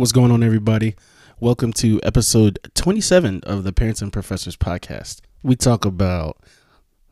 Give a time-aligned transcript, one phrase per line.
[0.00, 0.94] What's going on, everybody?
[1.40, 5.20] Welcome to episode 27 of the Parents and Professors podcast.
[5.42, 6.38] We talk about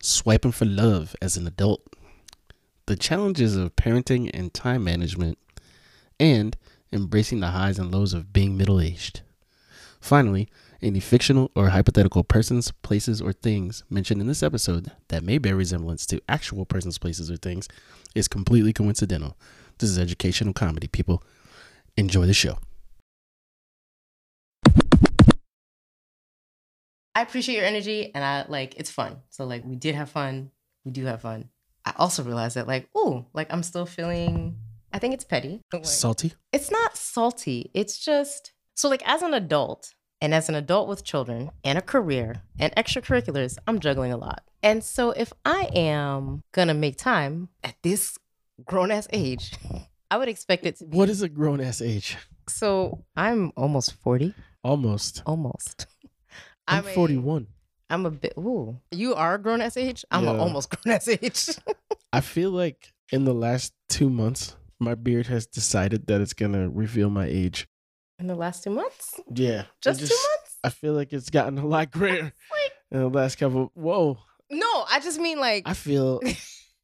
[0.01, 1.83] swiping for love as an adult,
[2.87, 5.37] the challenges of parenting and time management,
[6.19, 6.57] and
[6.91, 9.21] embracing the highs and lows of being middle aged.
[10.01, 10.49] Finally,
[10.81, 15.57] any fictional or hypothetical persons, places, or things mentioned in this episode that may bear
[15.57, 17.69] resemblance to actual persons, places, or things
[18.15, 19.37] is completely coincidental.
[19.77, 21.23] This is educational comedy, people.
[21.99, 22.57] Enjoy the show.
[27.19, 29.17] I appreciate your energy and I like it's fun.
[29.31, 30.53] So like we did have fun.
[30.85, 31.49] We do have fun.
[31.85, 34.57] I also realized that like, oh, like I'm still feeling
[34.93, 35.61] I think it's petty.
[35.73, 36.35] Like, Salty?
[36.53, 37.73] it's not salty.
[37.75, 41.83] It's just so like as an adult and as an adult with children and a
[41.83, 44.45] career and extracurriculars, I'm juggling a lot.
[44.63, 48.17] And so if I am gonna make time at this
[48.65, 49.55] grown ass age,
[50.13, 52.17] I would expect it to be What is a grown ass age?
[52.49, 54.35] so I'm almost 40.
[54.63, 55.23] Almost.
[55.27, 55.87] Almost.
[56.69, 57.47] I'm a- 41.
[57.91, 58.35] I'm a bit.
[58.37, 60.05] Ooh, you are a grown ass age.
[60.11, 60.37] I'm Yeah.
[60.39, 61.49] almost grown ass age.
[62.13, 66.69] I feel like in the last two months, my beard has decided that it's gonna
[66.69, 67.67] reveal my age.
[68.19, 70.59] In the last two months, Yeah, it just, two months.
[70.65, 73.71] I feel like it's gotten a lot grayer Like, in the last couple.
[73.75, 74.19] Whoa,
[74.51, 76.21] no, I just mean like I feel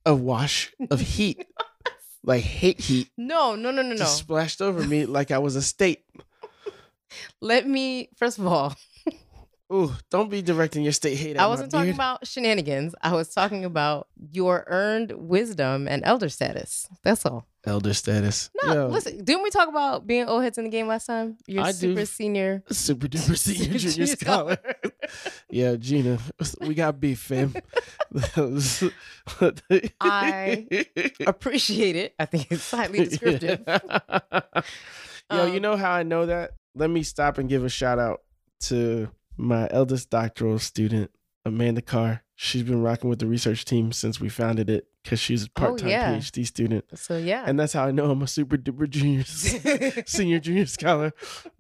[0.07, 1.45] a wash of heat,
[2.23, 4.05] like hate heat, no, no, no, no, no.
[4.05, 6.05] splashed over me like I was a state.
[7.41, 8.75] Let me first of all,
[9.75, 11.37] Ooh, don't be directing your state hate.
[11.37, 11.97] At I wasn't talking beard.
[11.97, 12.95] about shenanigans.
[13.03, 16.87] I was talking about your earned wisdom and elder status.
[17.03, 17.47] That's all.
[17.67, 18.51] elder status.
[18.63, 19.25] No, Yo, listen.
[19.25, 21.39] Didn't we talk about being old heads in the game last time?
[21.49, 21.79] You're I do.
[21.95, 22.63] super senior.
[22.71, 24.59] super duper senior junior scholar.
[25.51, 26.19] yeah, Gina,
[26.61, 27.55] we got beef, fam.
[30.01, 30.67] I
[31.27, 32.15] Appreciate it.
[32.19, 33.61] I think it's slightly descriptive.
[35.33, 36.53] Yo, you Um, know how I know that?
[36.75, 38.21] Let me stop and give a shout out
[38.63, 41.11] to my eldest doctoral student,
[41.45, 42.23] Amanda Carr.
[42.37, 45.79] She's been rocking with the research team since we founded it because she's a part
[45.79, 46.15] time Oh, yeah.
[46.17, 46.85] PhD student.
[46.99, 47.45] So yeah.
[47.47, 49.23] And that's how I know I'm a super duper junior,
[50.07, 51.13] senior junior scholar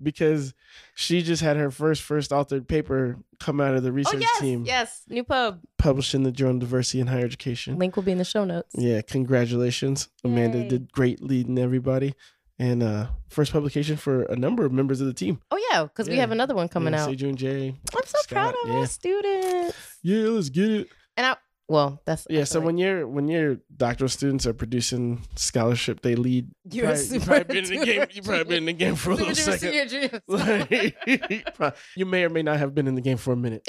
[0.02, 0.52] because
[0.96, 4.40] she just had her first first authored paper come out of the oh research yes,
[4.40, 5.02] team yes.
[5.08, 5.60] New pub.
[5.78, 7.78] published in the Journal of Diversity in Higher Education.
[7.78, 8.74] Link will be in the show notes.
[8.76, 10.08] Yeah, congratulations.
[10.24, 10.68] Amanda Yay.
[10.68, 12.14] did great leading everybody.
[12.58, 15.40] And uh first publication for a number of members of the team.
[15.50, 17.20] Oh yeah, because we have another one coming yeah, out.
[17.20, 17.74] And Jay.
[17.94, 18.74] I'm so proud of yeah.
[18.74, 19.76] our students.
[20.02, 20.88] Yeah, let's get it.
[21.16, 25.22] And I well, that's Yeah, so feel when you're when your doctoral students are producing
[25.34, 26.50] scholarship, they lead.
[26.70, 28.06] you're probably, you super probably been in the game.
[28.12, 30.20] You probably been in the game for a little second.
[30.28, 30.96] Like,
[31.96, 33.66] you may or may not have been in the game for a minute.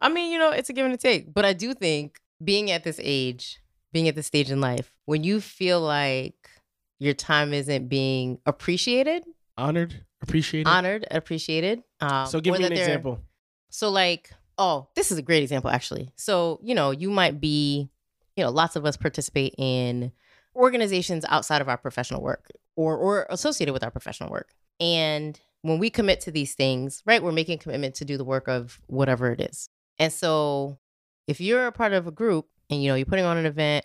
[0.00, 1.32] I mean, you know, it's a give and a take.
[1.34, 3.60] But I do think being at this age,
[3.92, 6.48] being at this stage in life, when you feel like
[6.98, 9.24] your time isn't being appreciated,
[9.58, 10.68] Honored, appreciated.
[10.68, 11.82] honored, appreciated.
[12.00, 13.20] Um, so give me an example.
[13.70, 16.12] So like, oh, this is a great example actually.
[16.16, 17.88] So, you know, you might be,
[18.36, 20.12] you know, lots of us participate in
[20.54, 24.54] organizations outside of our professional work or or associated with our professional work.
[24.80, 28.24] And when we commit to these things, right, we're making a commitment to do the
[28.24, 29.68] work of whatever it is.
[29.98, 30.78] And so
[31.26, 33.84] if you're a part of a group and you know, you're putting on an event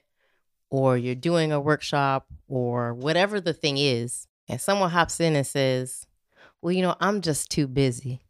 [0.72, 5.46] or you're doing a workshop or whatever the thing is, and someone hops in and
[5.46, 6.08] says,
[6.62, 8.22] "Well, you know, I'm just too busy."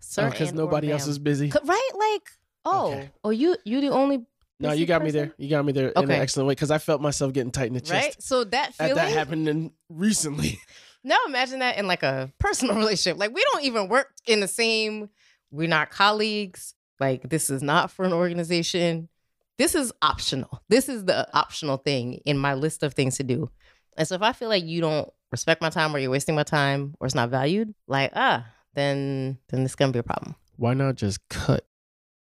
[0.00, 1.52] Sir, Because Oh, nobody else is busy.
[1.64, 1.90] Right?
[1.94, 2.30] Like,
[2.64, 3.10] oh, Okay.
[3.24, 4.24] oh, you you the only
[4.60, 5.34] No, you got me there.
[5.36, 7.74] You got me there in an excellent way because I felt myself getting tight in
[7.74, 7.92] the chest.
[7.92, 8.22] right?
[8.22, 8.94] So that That, feeling.
[8.94, 10.60] that happened in recently.
[11.04, 13.18] Now imagine that in like a personal relationship.
[13.18, 15.10] Like we don't even work in the same.
[15.52, 16.74] We're not colleagues.
[16.98, 19.08] Like this is not for an organization.
[19.58, 20.62] This is optional.
[20.68, 23.50] This is the optional thing in my list of things to do.
[23.96, 26.44] And so if I feel like you don't respect my time or you're wasting my
[26.44, 30.36] time or it's not valued, like ah, then then this gonna be a problem.
[30.56, 31.66] Why not just cut?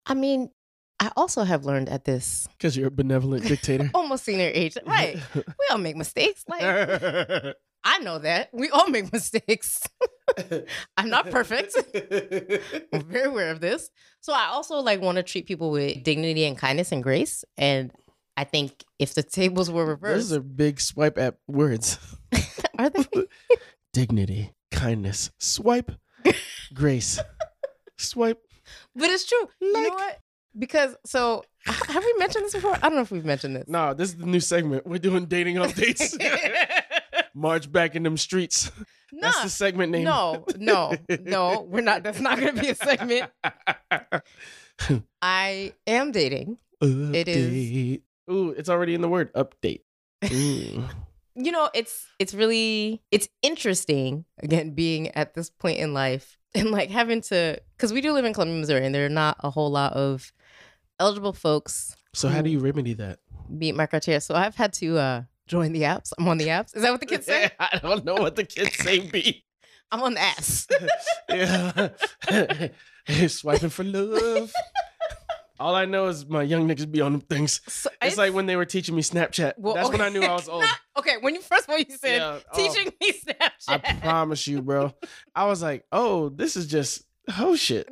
[0.06, 0.50] I mean,
[0.98, 3.90] I also have learned at this Because you're a benevolent dictator.
[3.94, 5.18] almost senior age, right?
[5.34, 6.42] We all make mistakes.
[6.48, 6.62] Like
[7.84, 9.86] I know that we all make mistakes.
[10.96, 11.74] I'm not perfect.
[12.92, 13.90] I'm very aware of this.
[14.20, 17.44] So I also like want to treat people with dignity and kindness and grace.
[17.56, 17.92] And
[18.36, 21.98] I think if the tables were reversed, Those are big swipe at words.
[22.78, 23.04] are they?
[23.92, 25.90] Dignity, kindness, swipe,
[26.74, 27.18] grace,
[27.96, 28.42] swipe.
[28.94, 29.48] But it's true.
[29.60, 30.20] you know what?
[30.58, 32.74] Because so have we mentioned this before?
[32.74, 33.64] I don't know if we've mentioned this.
[33.68, 34.86] No, this is the new segment.
[34.86, 36.16] We're doing dating updates.
[37.36, 38.72] March back in them streets.
[39.12, 40.04] Nah, That's the segment name.
[40.04, 40.92] no, no,
[41.22, 41.66] no.
[41.68, 42.02] We're not.
[42.02, 43.30] That's not going to be a segment.
[45.22, 46.58] I am dating.
[46.80, 48.02] It is- Update.
[48.30, 49.82] Ooh, it's already in the word update.
[50.24, 50.88] Mm.
[51.36, 56.70] you know, it's it's really it's interesting again being at this point in life and
[56.72, 59.50] like having to because we do live in Columbia, Missouri, and there are not a
[59.50, 60.32] whole lot of
[60.98, 63.20] eligible folks So how do you remedy that?
[63.48, 64.20] meet my criteria.
[64.20, 66.12] So I've had to uh join the apps.
[66.18, 66.76] I'm on the apps.
[66.76, 67.42] Is that what the kids say?
[67.42, 69.00] Yeah, I don't know what the kids say.
[69.00, 69.44] Be
[69.92, 70.66] I'm on the apps.
[73.10, 74.52] yeah, swiping for love.
[75.58, 77.62] All I know is my young niggas be on them things.
[77.66, 79.54] So It's like when they were teaching me Snapchat.
[79.56, 80.64] Well, That's when I knew I was old.
[80.98, 82.56] okay, when you first of all you said Yeah, oh.
[82.56, 83.50] teaching me Snapchat.
[83.68, 84.92] I promise you, bro.
[85.34, 87.04] I was like, oh, this is just
[87.38, 87.88] oh shit.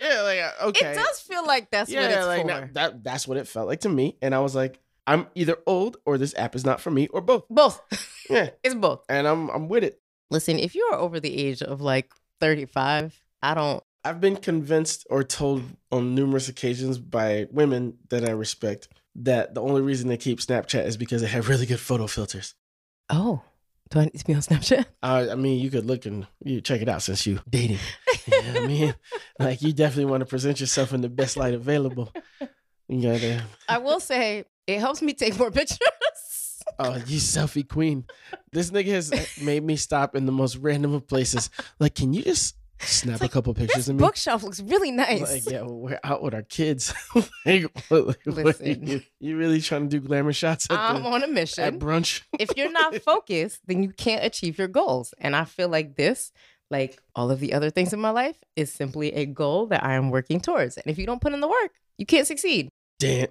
[0.00, 0.92] Yeah, like uh, okay.
[0.92, 2.72] It does feel like that's yeah, what it's like for.
[2.74, 3.04] that.
[3.04, 6.16] That's what it felt like to me, and I was like, I'm either old or
[6.18, 7.44] this app is not for me, or both.
[7.50, 7.80] both.
[8.30, 9.04] Yeah, It's both.
[9.08, 10.00] and I'm I'm with it.
[10.30, 15.06] Listen, if you are over the age of like 35, I don't I've been convinced
[15.10, 20.16] or told on numerous occasions by women that I respect that the only reason they
[20.16, 22.54] keep Snapchat is because they have really good photo filters.
[23.10, 23.42] Oh.
[23.90, 24.86] Do I need to be on Snapchat?
[25.02, 27.78] Uh, I mean, you could look and you check it out since you dating.
[28.26, 28.94] You know what I mean,
[29.38, 32.10] like you definitely want to present yourself in the best light available.
[32.88, 35.78] You gotta, I will say it helps me take more pictures.
[36.78, 38.04] oh, you selfie queen.
[38.52, 39.12] This nigga has
[39.42, 41.50] made me stop in the most random of places.
[41.78, 44.00] Like, can you just snap a couple pictures of me?
[44.00, 45.20] bookshelf looks really nice.
[45.20, 46.92] Like, yeah, well, we're out with our kids.
[47.46, 48.86] like, what, like, Listen.
[48.86, 51.64] you, you really trying to do glamour shots at, I'm the, on a mission.
[51.64, 52.22] at brunch?
[52.38, 55.14] if you're not focused, then you can't achieve your goals.
[55.18, 56.32] And I feel like this,
[56.70, 59.94] like all of the other things in my life, is simply a goal that I
[59.94, 60.76] am working towards.
[60.76, 62.68] And if you don't put in the work, you can't succeed.
[62.98, 63.28] Dan,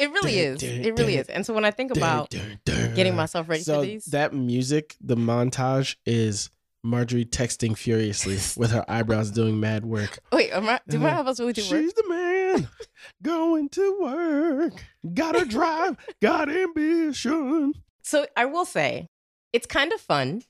[0.00, 0.62] It really is.
[0.62, 1.28] It really is.
[1.28, 2.34] And so when I think about
[2.64, 6.48] getting myself ready so for these, that music, the montage is
[6.82, 10.18] Marjorie texting furiously with her eyebrows doing mad work.
[10.32, 11.68] wait, am I, do my eyebrows really do work?
[11.68, 12.68] She's the man
[13.22, 14.72] going to work.
[15.12, 17.74] Got to drive, got ambition.
[18.02, 19.06] So I will say,
[19.52, 20.42] it's kind of fun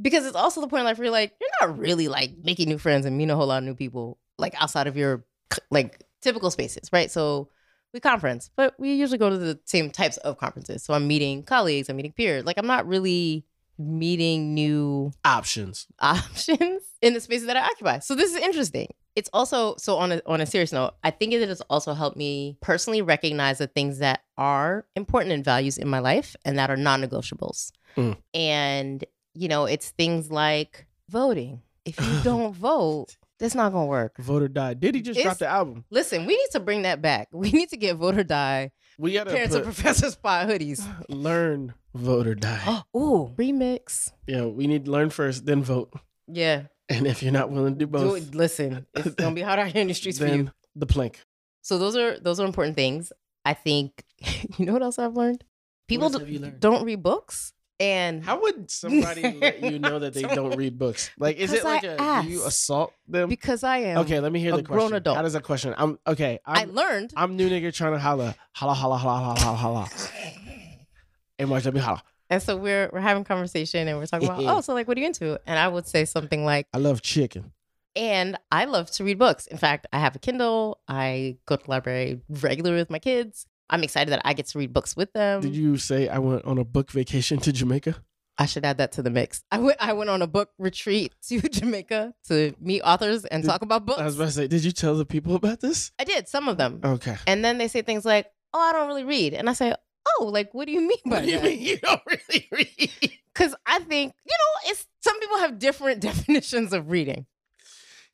[0.00, 2.68] because it's also the point in life where you're like, you're not really like making
[2.68, 5.24] new friends and meeting a whole lot of new people like outside of your
[5.70, 7.10] like typical spaces, right?
[7.10, 7.48] So
[7.92, 10.82] we conference, but we usually go to the same types of conferences.
[10.82, 12.44] So I'm meeting colleagues, I'm meeting peers.
[12.44, 13.46] Like I'm not really
[13.78, 15.86] meeting new Options.
[16.00, 18.00] options in the spaces that I occupy.
[18.00, 18.88] So this is interesting.
[19.14, 22.16] It's also so on a on a serious note, I think it has also helped
[22.16, 26.68] me personally recognize the things that are important and values in my life and that
[26.70, 27.70] are non-negotiables.
[27.96, 28.16] Mm.
[28.34, 29.04] And
[29.34, 31.62] you know, it's things like voting.
[31.84, 34.16] If you don't vote, that's not gonna work.
[34.18, 34.80] Voter died.
[34.80, 35.84] Did he just drop It's- the album?
[35.90, 37.28] Listen, we need to bring that back.
[37.32, 40.80] We need to get voter die We gotta parents put, and professors spot hoodies.
[41.08, 42.82] learn, voter die.
[42.96, 44.12] Ooh, remix.
[44.26, 45.92] Yeah, we need to learn first, then vote.
[46.28, 46.64] Yeah.
[46.88, 48.34] And if you're not willing to do Do both, it.
[48.34, 50.30] Listen, it's gonna be hot out here in the streets for you.
[50.30, 51.20] then the plank.
[51.62, 53.12] So those are those are important things.
[53.44, 54.04] I think
[54.58, 55.44] you know what else I've learned?
[55.88, 56.60] People else do, have you learned?
[56.60, 61.10] don't read books, and How would somebody let you know that they don't read books?
[61.18, 63.28] Like, is it like a do you assault them?
[63.28, 64.96] because I am Okay, let me hear the grown question.
[64.96, 65.16] adult.
[65.16, 65.74] How does that question?
[65.76, 66.38] I'm okay.
[66.46, 69.88] I I'm, learned I'm new nigga trying to holla, holla, holla, holla, holla, holla, holla.
[71.38, 72.02] And watch me holla.
[72.30, 75.00] and so we're we're having conversation and we're talking about oh so like what are
[75.00, 75.38] you into?
[75.46, 77.52] And I would say something like I love chicken.
[77.96, 79.46] and I love to read books.
[79.48, 80.80] In fact, I have a Kindle.
[80.88, 83.46] I go to the library regularly with my kids.
[83.70, 85.40] I'm excited that I get to read books with them.
[85.40, 87.96] Did you say I went on a book vacation to Jamaica?
[88.36, 89.42] I should add that to the mix.
[89.52, 93.48] I went I went on a book retreat to Jamaica to meet authors and Did-
[93.48, 94.00] talk about books.
[94.00, 95.92] I was about to say, did you tell the people about this?
[95.98, 96.80] I did some of them.
[96.84, 97.16] Okay.
[97.26, 99.72] And then they say things like, "Oh, I don't really read," and I say,
[100.18, 102.48] "Oh, like what do you mean by What do you that?" mean you don't really
[102.50, 102.90] read?
[103.32, 107.26] Because I think you know, it's some people have different definitions of reading.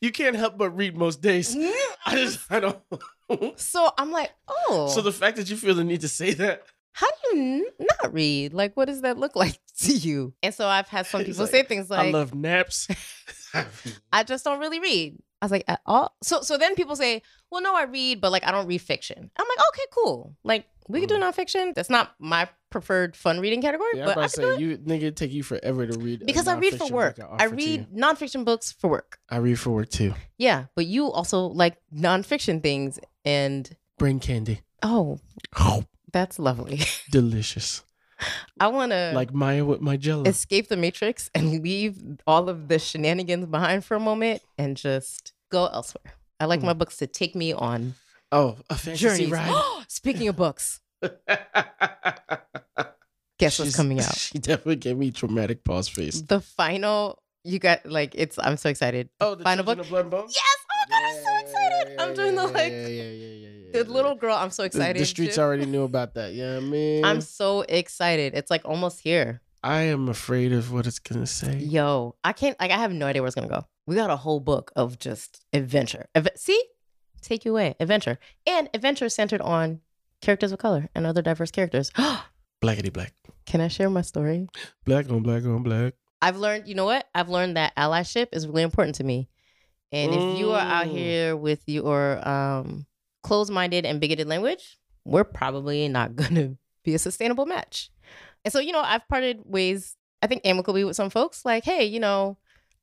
[0.03, 1.55] You can't help but read most days.
[1.57, 1.93] Mm-hmm.
[2.07, 2.79] I just I don't.
[3.57, 6.65] So I'm like, oh, So the fact that you feel the need to say that,
[6.93, 8.53] how do you n- not read?
[8.53, 10.35] Like, what does that look like to you?
[10.43, 12.89] And so I've had some people like, say things like, I love naps.
[14.13, 15.19] I just don't really read.
[15.43, 16.15] I was like, at all.
[16.23, 19.31] So so then people say, well, no, I read, but like I don't read fiction.
[19.37, 20.37] I'm like, okay, cool.
[20.45, 21.23] Like we can do mm.
[21.23, 21.75] nonfiction.
[21.75, 25.17] That's not my preferred fun reading category, yeah, but I say it you nigga it'd
[25.17, 27.19] take you forever to read because I read for work.
[27.39, 27.51] I you.
[27.51, 29.19] read nonfiction books for work.
[29.29, 30.15] I read for work too.
[30.39, 34.61] Yeah, but you also like nonfiction things, and Brain candy.
[34.83, 35.19] oh,
[35.59, 36.81] Oh, that's lovely.
[37.11, 37.83] delicious.
[38.59, 40.25] I want to Like Maya with my jello.
[40.25, 45.33] escape the matrix and leave all of the shenanigans behind for a moment and just
[45.51, 46.15] go elsewhere.
[46.39, 46.67] I like Hmm.
[46.67, 47.95] my books to take me on
[48.33, 49.31] oh, a fantasy journeys.
[49.31, 49.85] ride.
[49.89, 50.81] Speaking of books,
[53.39, 54.15] guess what's coming out?
[54.17, 56.21] She definitely gave me traumatic pause face.
[56.23, 57.23] The final.
[57.43, 58.39] You got like it's.
[58.39, 59.09] I'm so excited.
[59.21, 59.79] Oh, the Final book?
[59.79, 60.27] of Blood and Bone?
[60.29, 60.57] Yes!
[61.01, 62.01] God, I'm so excited.
[62.01, 62.73] I'm doing the like.
[62.73, 63.83] Yeah, yeah, yeah, yeah, yeah.
[63.83, 65.01] the little girl, I'm so excited.
[65.01, 66.35] The, streets to- already knew about that.
[66.35, 68.35] Yeah, I mean, I'm so excited.
[68.35, 69.41] It's like almost here.
[69.63, 71.59] I am afraid of what it's gonna say.
[71.59, 73.67] Yo, I can't like I have no idea where it's gonna go.
[73.87, 76.07] We got a whole book of just adventure.
[76.15, 76.63] Adve- See,
[77.21, 79.81] take you away, adventure, and adventure centered on
[80.23, 81.91] characters of color and other diverse characters.
[82.63, 83.13] Blackity black,
[83.47, 84.47] Can I share my story?
[84.85, 85.95] black on black on black.
[86.23, 87.09] I've learned, you know what?
[87.15, 89.29] I've learned that allyship is really important to me.
[89.93, 90.91] And if you are out Mm.
[90.93, 92.87] here with your um,
[93.23, 97.91] closed-minded and bigoted language, we're probably not gonna be a sustainable match.
[98.45, 99.97] And so, you know, I've parted ways.
[100.23, 101.45] I think amicably with some folks.
[101.45, 102.37] Like, hey, you know,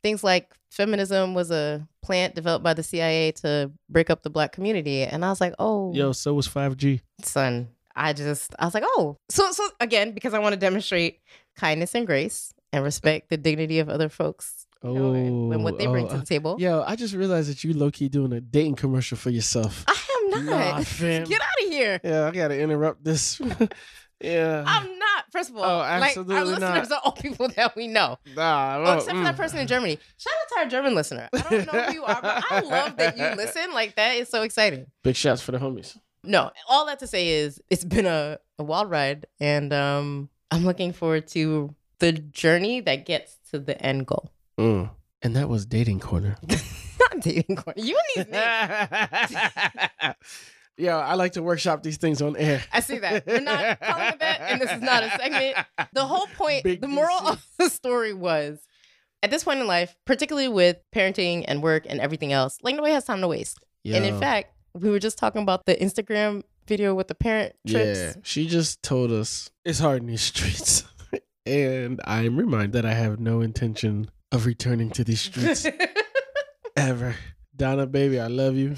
[0.04, 4.52] things like feminism was a plant developed by the CIA to break up the black
[4.52, 7.02] community, and I was like, oh, Yo, so was five G.
[7.22, 7.70] son.
[7.96, 11.20] I just I was like, oh, so so again because I want to demonstrate
[11.56, 15.13] kindness and grace and respect the dignity of other folks know,
[15.53, 16.58] and, what they bring oh, to the table.
[16.60, 19.86] Yo, I just realized that you low key doing a dating commercial for yourself.
[19.88, 20.46] I am not.
[20.46, 20.79] Nah.
[21.25, 22.00] Get out of here.
[22.03, 23.39] Yeah, I gotta interrupt this.
[24.22, 24.63] yeah.
[24.65, 25.25] I'm not.
[25.32, 26.91] First of all, Oh, like our listeners not.
[26.91, 28.17] are all people that we know.
[28.36, 29.38] nah, Oh, well, except for that mm.
[29.38, 30.00] person in Germany.
[30.17, 31.29] Shout out to our German listener.
[31.34, 33.74] I don't know who you are, but I love that you listen.
[33.74, 34.88] Like that is so exciting.
[35.03, 35.98] Big shots for the homies.
[36.24, 40.65] No, all that to say is it's been a, a wild ride, and um, I'm
[40.65, 44.32] looking forward to the journey that gets to the end goal.
[44.60, 44.90] Mm.
[45.22, 46.38] And that was dating corner.
[46.48, 47.82] Not dating corner.
[47.82, 50.16] You and these names.
[50.80, 52.62] Yo, I like to workshop these things on air.
[52.72, 53.26] I see that.
[53.26, 55.66] We're not calling it that, and this is not a segment.
[55.94, 57.32] The whole point, Big the moral DC.
[57.32, 58.60] of the story was
[59.24, 62.94] at this point in life, particularly with parenting and work and everything else, like nobody
[62.94, 63.60] has time to waste.
[63.86, 68.00] And in fact, we were just talking about the Instagram video with the parent trips.
[68.00, 70.84] yeah, she just told us it's hard in these streets.
[71.48, 75.65] and I'm reminded that I have no intention of returning to these streets
[76.75, 77.15] ever.
[77.55, 78.75] Donna, baby, I love you.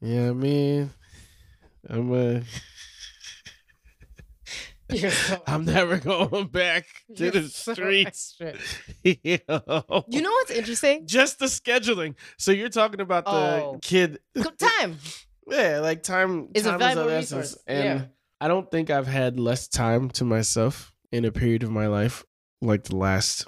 [0.00, 0.90] Yeah, I mean,
[1.88, 2.40] I'm uh,
[4.92, 6.84] You're so, I'm never going back
[7.16, 8.36] to you're the so streets.
[8.40, 8.60] extra.
[9.04, 10.04] Yo.
[10.08, 11.06] You know what's interesting?
[11.06, 12.14] just the scheduling.
[12.38, 13.78] So you're talking about the Oh.
[13.82, 14.20] kid,
[14.58, 14.98] time
[15.48, 16.48] yeah, like time.
[16.54, 17.44] is a time valuable of resource.
[17.52, 17.62] essence.
[17.66, 18.06] and yeah.
[18.40, 22.24] I don't think I've had less time to myself in a period of my life
[22.60, 23.46] like the last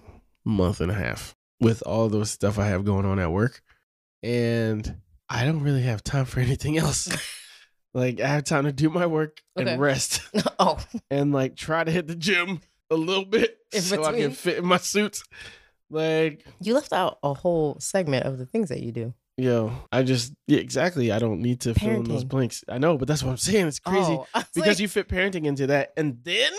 [0.49, 3.62] month and a half with all those stuff I have going on at work,
[4.23, 4.97] and
[5.28, 7.09] I don't really have time for anything else.
[7.95, 9.71] like I have time to do my work Okay.
[9.73, 10.23] and rest,
[10.59, 10.78] oh,
[11.11, 14.59] and like try to hit the gym a little bit In so I can fit
[14.59, 15.23] in my suits.
[15.90, 19.14] Like you left out a whole segment of the things that you do.
[19.37, 21.12] Yo, I just yeah, exactly.
[21.12, 22.64] I don't need to fill in those blanks.
[22.69, 23.69] I know, but that's what I'm saying.
[23.69, 26.50] It's oh, crazy Oh, because like- you fit parenting into that, and then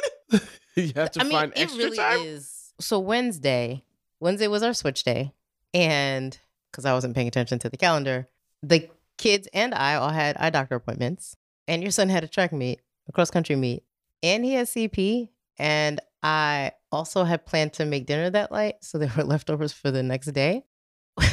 [0.76, 2.20] you have to I mean, find extra really time.
[2.22, 2.56] is.
[2.82, 3.84] So Wednesday,
[4.20, 5.34] Wednesday was our switch day,
[5.74, 6.38] and
[6.72, 8.28] because I wasn't paying attention to the calendar,
[8.64, 11.36] the kids and I all had eye doctor appointments,
[11.68, 13.84] and your son had a track meet, a cross country meet,
[14.24, 18.98] and he has CP, and I also had planned to make dinner that night, so
[18.98, 20.64] there were leftovers for the next day.
[21.20, 21.28] oh,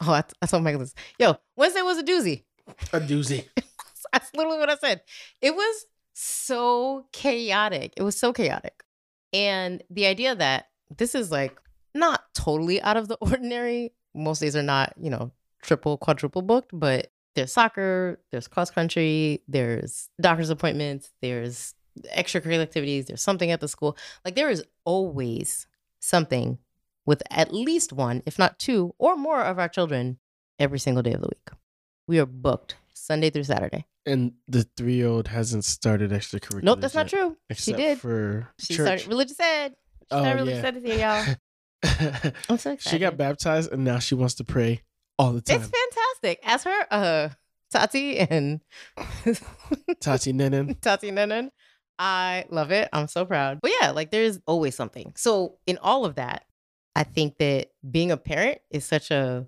[0.00, 0.94] I, I told Michael this.
[1.18, 2.44] Yo, Wednesday was a doozy.
[2.92, 3.48] A doozy.
[4.12, 5.02] That's literally what I said.
[5.40, 7.94] It was so chaotic.
[7.96, 8.84] It was so chaotic.
[9.32, 10.66] And the idea that
[10.98, 11.60] this is like
[11.94, 13.92] not totally out of the ordinary.
[14.14, 15.32] Most days are not, you know,
[15.62, 21.74] triple, quadruple booked, but there's soccer, there's cross country, there's doctor's appointments, there's
[22.16, 23.96] extracurricular activities, there's something at the school.
[24.24, 25.66] Like there is always
[26.00, 26.58] something
[27.06, 30.18] with at least one, if not two or more of our children
[30.58, 31.50] every single day of the week.
[32.06, 33.86] We are booked Sunday through Saturday.
[34.04, 36.64] And the three year old hasn't started extracurriculars.
[36.64, 37.36] Nope, that's not true.
[37.48, 37.98] Except did.
[38.00, 38.86] for She church.
[38.86, 39.74] started religious ed.
[40.12, 40.68] She Oh, started religious yeah.
[40.68, 42.32] ed this year, y'all.
[42.48, 42.80] I'm so excited.
[42.80, 44.82] she got baptized, and now she wants to pray
[45.18, 45.56] all the time.
[45.60, 46.40] It's fantastic.
[46.44, 47.28] As her, uh,
[47.72, 48.60] Tati and
[50.00, 50.80] Tati Nenin.
[50.80, 51.50] Tati Nenan,
[51.98, 52.88] I love it.
[52.92, 53.60] I'm so proud.
[53.62, 55.12] But yeah, like there's always something.
[55.16, 56.44] So in all of that,
[56.94, 59.46] I think that being a parent is such a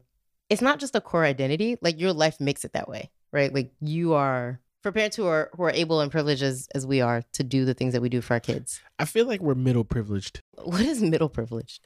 [0.49, 1.77] it's not just a core identity.
[1.83, 3.53] Like your life makes it that way, right?
[3.53, 7.01] Like you are for parents who are who are able and privileged as, as we
[7.01, 8.81] are to do the things that we do for our kids.
[9.01, 11.81] I feel like we're middle privileged What is middle privileged?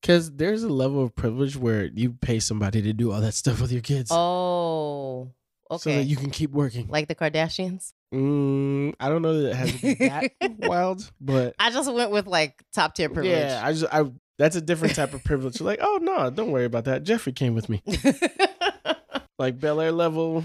[0.00, 3.60] because there's a level of privilege where you pay somebody to do all that stuff
[3.60, 5.32] with your kids, Oh,
[5.70, 5.78] okay.
[5.78, 6.86] so that you can keep working.
[6.88, 7.92] like the Kardashians.
[8.14, 10.30] Mm, I don't know that it has to be that
[10.68, 13.36] wild, but I just went with like top tier privilege.
[13.36, 14.04] yeah, I just I
[14.38, 15.60] that's a different type of privilege.
[15.60, 17.02] Like, oh no, don't worry about that.
[17.02, 17.82] Jeffrey came with me,
[19.38, 20.44] like Bel Air level.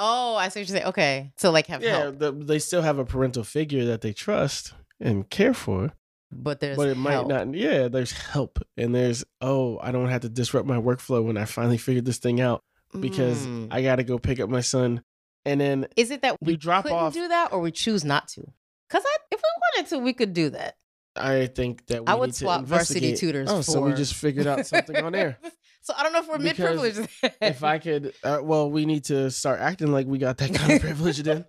[0.00, 0.88] Oh, I see what you're saying.
[0.88, 4.12] Okay, so like have Yeah, help, the, they still have a parental figure that they
[4.12, 5.92] trust and care for,
[6.32, 7.28] but there's but it might help.
[7.28, 7.54] not.
[7.54, 11.44] Yeah, there's help, and there's oh, I don't have to disrupt my workflow when I
[11.44, 12.62] finally figured this thing out
[12.98, 13.68] because Mm.
[13.70, 15.02] I got to go pick up my son
[15.44, 18.04] and then Is it that we You drop couldn't off- do that, or we choose
[18.04, 18.42] not to?
[18.88, 20.76] Because if we wanted to, we could do that.
[21.16, 24.14] I think that we I would need to swap varsity tutors Oh, so we just
[24.14, 25.38] figured out something on air.
[25.82, 27.00] so I don't know if we're mid privileged.
[27.40, 30.72] if I could, uh, well, we need to start acting like we got that kind
[30.74, 31.44] of privilege then.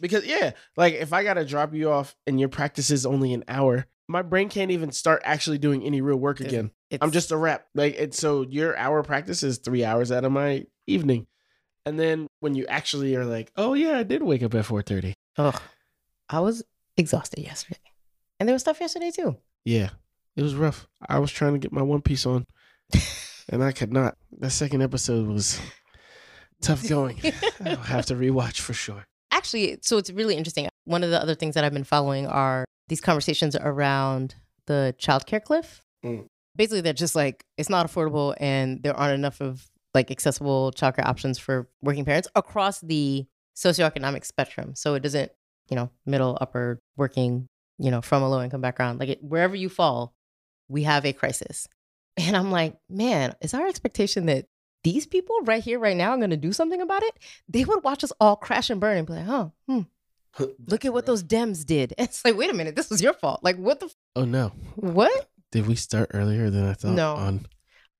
[0.00, 3.44] Because yeah, like if I gotta drop you off and your practice is only an
[3.48, 6.70] hour, my brain can't even start actually doing any real work It's- again.
[6.90, 7.66] It's, I'm just a rep.
[7.74, 11.26] Like it's so your hour practice is three hours out of my evening,
[11.86, 14.80] and then when you actually are like, oh yeah, I did wake up at four
[14.82, 15.14] thirty.
[15.38, 15.60] Ugh.
[16.28, 16.62] I was
[16.96, 17.80] exhausted yesterday,
[18.38, 19.36] and there was stuff yesterday too.
[19.64, 19.90] Yeah,
[20.36, 20.86] it was rough.
[21.08, 22.46] I was trying to get my One Piece on,
[23.48, 24.16] and I could not.
[24.38, 25.60] That second episode was
[26.60, 27.20] tough going.
[27.64, 29.06] I'll have to rewatch for sure.
[29.30, 30.68] Actually, so it's really interesting.
[30.84, 34.34] One of the other things that I've been following are these conversations around
[34.66, 35.82] the childcare cliff.
[36.04, 36.26] Mm.
[36.56, 41.06] Basically, they're just like it's not affordable, and there aren't enough of like accessible childcare
[41.06, 43.26] options for working parents across the
[43.56, 44.74] socioeconomic spectrum.
[44.74, 45.30] So it doesn't,
[45.70, 47.48] you know, middle, upper, working,
[47.78, 50.14] you know, from a low income background, like it, wherever you fall,
[50.68, 51.68] we have a crisis.
[52.16, 54.46] And I'm like, man, is our expectation that
[54.84, 57.18] these people right here, right now, are going to do something about it?
[57.48, 59.80] They would watch us all crash and burn and be like, oh, hmm,
[60.68, 61.92] look at what those Dems did.
[61.98, 63.40] It's like, wait a minute, this was your fault.
[63.42, 64.52] Like, what the, f- Oh no!
[64.76, 65.28] what?
[65.50, 66.92] Did we start earlier than I thought?
[66.92, 67.14] No.
[67.14, 67.46] On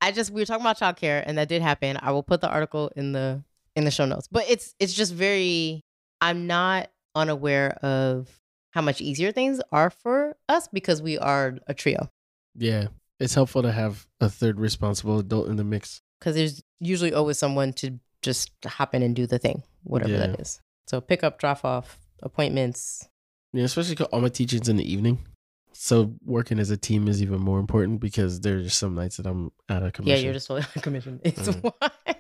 [0.01, 1.99] I just we were talking about childcare, and that did happen.
[2.01, 3.43] I will put the article in the
[3.75, 4.29] in the show notes.
[4.31, 5.85] But it's it's just very.
[6.21, 8.29] I'm not unaware of
[8.75, 12.11] how much easier things are for us because we are a trio.
[12.57, 12.89] yeah,
[13.21, 16.03] it's helpful to have a third responsible adult in the mix.
[16.19, 20.27] Because there's usually always someone to just hop in and do the thing, whatever Yeah.
[20.27, 20.61] that is.
[20.89, 23.09] So pick up, drop off, appointments.
[23.53, 25.19] Yeah, especially all my teaching's in the evening.
[25.73, 29.53] So working as a team is even more important because there's some nights that I'm
[29.69, 30.17] out of commission.
[30.19, 31.21] Yeah, you're just totally on commission.
[31.25, 31.73] It's Mm.
[31.79, 32.14] why.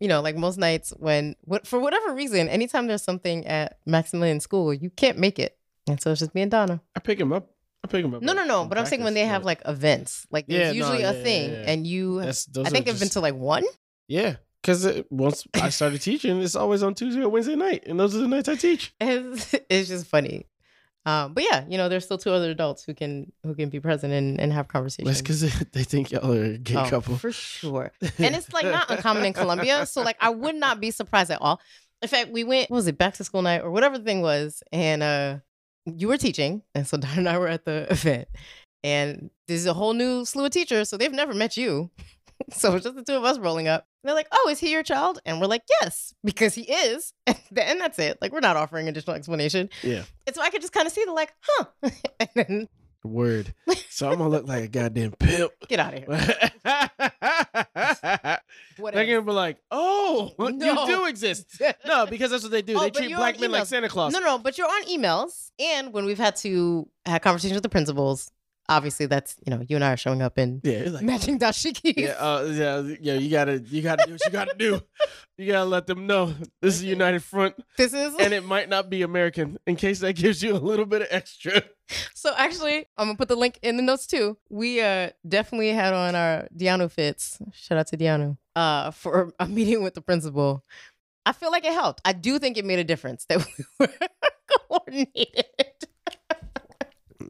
[0.00, 4.40] You know, like most nights when, what for whatever reason, anytime there's something at Maximilian
[4.40, 5.56] School, you can't make it,
[5.88, 6.80] and so it's just me and Donna.
[6.94, 7.50] I pick him up.
[7.84, 8.22] I pick him up.
[8.22, 8.64] No, no, no.
[8.66, 11.16] But I'm saying when they have like events, like Yeah, there's no, usually yeah, a
[11.16, 11.64] yeah, thing, yeah.
[11.70, 12.20] and you.
[12.20, 13.64] I think I've been to like one.
[14.08, 18.14] yeah, because once I started teaching, it's always on Tuesday or Wednesday night, and those
[18.16, 18.92] are the nights I teach.
[19.00, 20.46] It's, it's just funny.
[21.06, 23.78] Um, but yeah, you know, there's still two other adults who can who can be
[23.80, 25.06] present and, and have conversations.
[25.08, 25.40] That's because
[25.72, 27.16] they think y'all are a gay Oh, couple.
[27.16, 27.92] for sure.
[28.18, 29.86] and it's like not uncommon in Columbia.
[29.86, 31.60] So like I would not be surprised at all.
[32.02, 34.20] In fact, we went, what was it, back to school night or whatever the thing
[34.20, 35.38] was, and uh
[35.86, 38.26] you were teaching, and so Don and I were at the event.
[38.82, 41.90] And this is a whole new slew of teachers, so they've never met you.
[42.52, 43.86] so it's just the two of us rolling up.
[44.06, 45.18] And they're like, Oh, is he your child?
[45.26, 47.12] And we're like, Yes, because he is.
[47.26, 48.18] And then that's it.
[48.22, 49.68] Like we're not offering additional explanation.
[49.82, 50.04] Yeah.
[50.28, 51.64] And so I could just kind of see the like, huh.
[52.20, 52.68] and then
[53.02, 53.52] Word.
[53.88, 55.50] So I'm gonna look like a goddamn pimp.
[55.68, 56.40] get out of here.
[57.74, 58.40] They're
[58.78, 59.06] Whatever.
[59.06, 60.48] gonna be like, "Oh, No.
[60.48, 62.76] you do exist." No, because that's what they do.
[62.76, 63.66] Oh, they treat black men like.
[63.66, 64.12] Santa Claus.
[64.12, 65.50] No, no, but you're on emails.
[65.58, 68.30] And when we've had to have conversations with the principals,
[68.68, 71.94] obviously that's, you know, you and I are showing up in Yeah, like, matching dashikis.
[71.96, 73.14] yeah, uh, yeah, yeah.
[73.14, 74.80] You gotta, you gotta do what you gotta do.
[75.38, 78.88] You gotta let them know this is United Front, This is and it might not
[78.88, 79.58] be American.
[79.66, 81.62] In case that gives you a little bit of extra.
[82.14, 84.38] so actually I'm gonna put the link in the notes too.
[84.48, 87.38] We uh definitely had on our D'iyanu fits.
[87.52, 88.36] Shout out to D'iyanu.
[88.56, 90.64] Uh for a meeting with the principal.
[91.26, 92.00] I feel like it helped.
[92.04, 93.92] I do think it made a difference that we were
[94.68, 95.44] coordinated.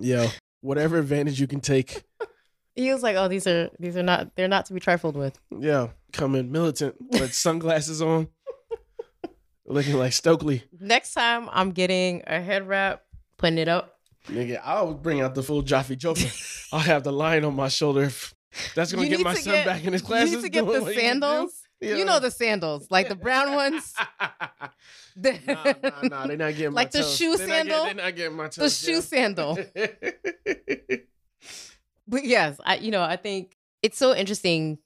[0.00, 0.28] Yo,
[0.60, 2.02] whatever advantage you can take.
[2.78, 5.38] He was like, "Oh, these are these are not they're not to be trifled with."
[5.50, 8.28] Yeah, come in militant with sunglasses on,
[9.66, 10.62] looking like Stokely.
[10.78, 13.02] Next time I'm getting a head wrap,
[13.38, 13.98] putting it up.
[14.28, 16.28] Nigga, I'll bring out the full Jaffe Joker.
[16.72, 18.10] I'll have the lion on my shoulder.
[18.74, 20.32] That's gonna You get my son get- back in his classes.
[20.32, 21.00] You need to get the what he do.
[21.00, 21.62] sandals.
[21.80, 21.96] Yeah.
[21.96, 23.94] You know the sandals, like the brown ones.
[25.18, 26.26] Nah, nah, nah.
[26.26, 27.16] They're not getting my Like the toes.
[27.16, 27.84] shoe They're not getting- sandal?
[27.86, 28.80] They're not getting my toes.
[28.80, 29.02] the shoe down.
[29.02, 29.58] sandal.
[32.08, 34.78] But yes, I you know, I think it's so interesting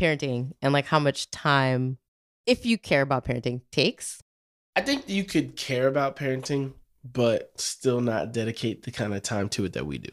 [0.00, 1.98] parenting and like how much time
[2.46, 4.22] if you care about parenting takes.
[4.76, 9.48] I think you could care about parenting, but still not dedicate the kind of time
[9.50, 10.10] to it that we do.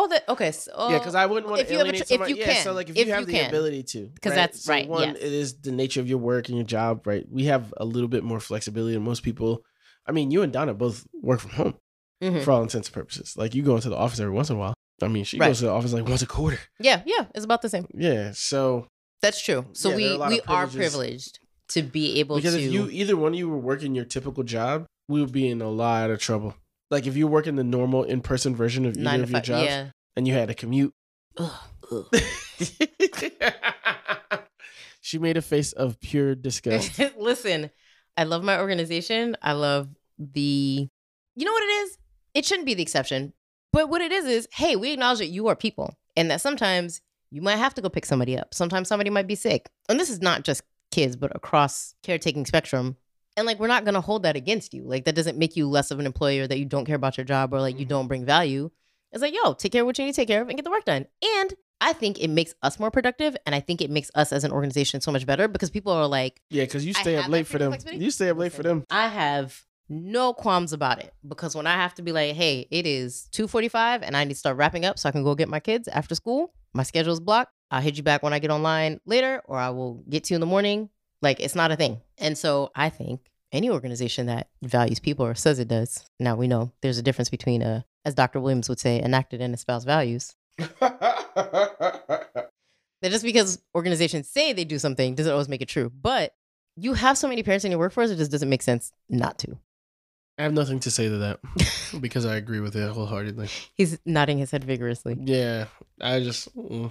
[0.00, 0.52] Oh, that okay.
[0.52, 2.52] So yeah, because I wouldn't want to you have a alienate tr- if you yeah,
[2.52, 2.62] can.
[2.64, 3.48] so like if, If you have you the can.
[3.48, 4.36] ability to, 'Cause right?
[4.36, 5.16] that's- So right, One, yes.
[5.16, 7.26] it is the nature of your work and your job, right?
[7.30, 9.64] We have a little bit more flexibility than most people.
[10.06, 11.74] I mean, you and Donna both work from home
[12.22, 12.42] Mhm.
[12.44, 13.34] for all intents and purposes.
[13.36, 14.74] Like you go into the office every once in a while.
[15.02, 15.48] I mean, she Right.
[15.48, 16.58] goes to the office like once a quarter.
[16.80, 17.86] yeah, yeah, it's about the same.
[17.94, 18.86] Yeah, so
[19.20, 19.66] That's true.
[19.72, 22.72] So Yeah, there are we we are privileged to be able because to Because if
[22.72, 25.68] you either one of you were working your typical job, we would be in a
[25.68, 26.54] lot of trouble.
[26.90, 29.30] Like if you work in the normal in person version of either nine to of
[29.30, 29.44] your five.
[29.44, 29.90] jobs, Yeah.
[30.16, 30.94] and you had to commute.
[31.36, 31.52] Ugh,
[31.92, 32.22] ugh.
[35.00, 37.00] She made a face of pure disgust.
[37.18, 37.70] Listen,
[38.16, 39.36] I love my organization.
[39.40, 40.88] I love the,
[41.36, 41.98] you know what it is?
[42.34, 43.32] It shouldn't be the exception.
[43.72, 47.00] But what it is is, hey, we acknowledge that you are people and that sometimes
[47.30, 48.52] you might have to go pick somebody up.
[48.52, 49.70] Sometimes somebody might be sick.
[49.88, 52.96] And this is not just kids, but across caretaking spectrum.
[53.38, 54.82] And like, we're not going to hold that against you.
[54.82, 57.24] Like, that doesn't make you less of an employer that you don't care about your
[57.24, 57.90] job or like you Mhm.
[57.90, 58.70] don't bring value.
[59.12, 60.64] It's like, yo, take care of what you need to take care of and get
[60.64, 61.06] the work done.
[61.40, 63.36] And I think it makes us more productive.
[63.46, 66.08] And I think it makes us as an organization so much better because people are
[66.08, 67.74] like, Yeah, because you stay up late for them.
[67.92, 68.84] You stay up late for them.
[68.90, 72.86] I have no qualms about it because when I have to be like, hey, it
[72.86, 75.60] is 2:45 and I need to start wrapping up so I can go get my
[75.60, 76.52] kids after school.
[76.74, 77.52] My schedule is blocked.
[77.70, 80.36] I'll hit you back when I get online later, or I will get to you
[80.36, 80.90] in the morning.
[81.22, 82.00] Like it's not a thing.
[82.18, 83.20] And so I think
[83.52, 86.04] any organization that values people or says it does.
[86.20, 88.40] Now we know there's a difference between a, as Dr.
[88.40, 90.34] Williams would say, enacted and espoused values.
[93.00, 95.90] That just because organizations say they do something doesn't always make it true.
[95.90, 96.34] But
[96.76, 99.56] you have so many parents in your workforce, it just doesn't make sense not to.
[100.36, 101.40] I have nothing to say to that
[102.00, 103.48] because I agree with it wholeheartedly.
[103.74, 105.16] He's nodding his head vigorously.
[105.20, 105.66] Yeah,
[106.00, 106.90] I just mm,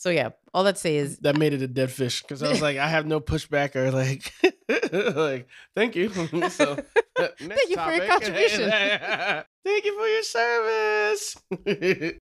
[0.00, 2.48] So yeah, all that to say is that made it a dead fish because I
[2.48, 4.32] was like, I have no pushback or like,
[5.14, 6.08] like, thank you.
[6.48, 6.72] so,
[7.18, 8.70] uh, thank you for your contribution.
[8.70, 11.36] thank you for your service.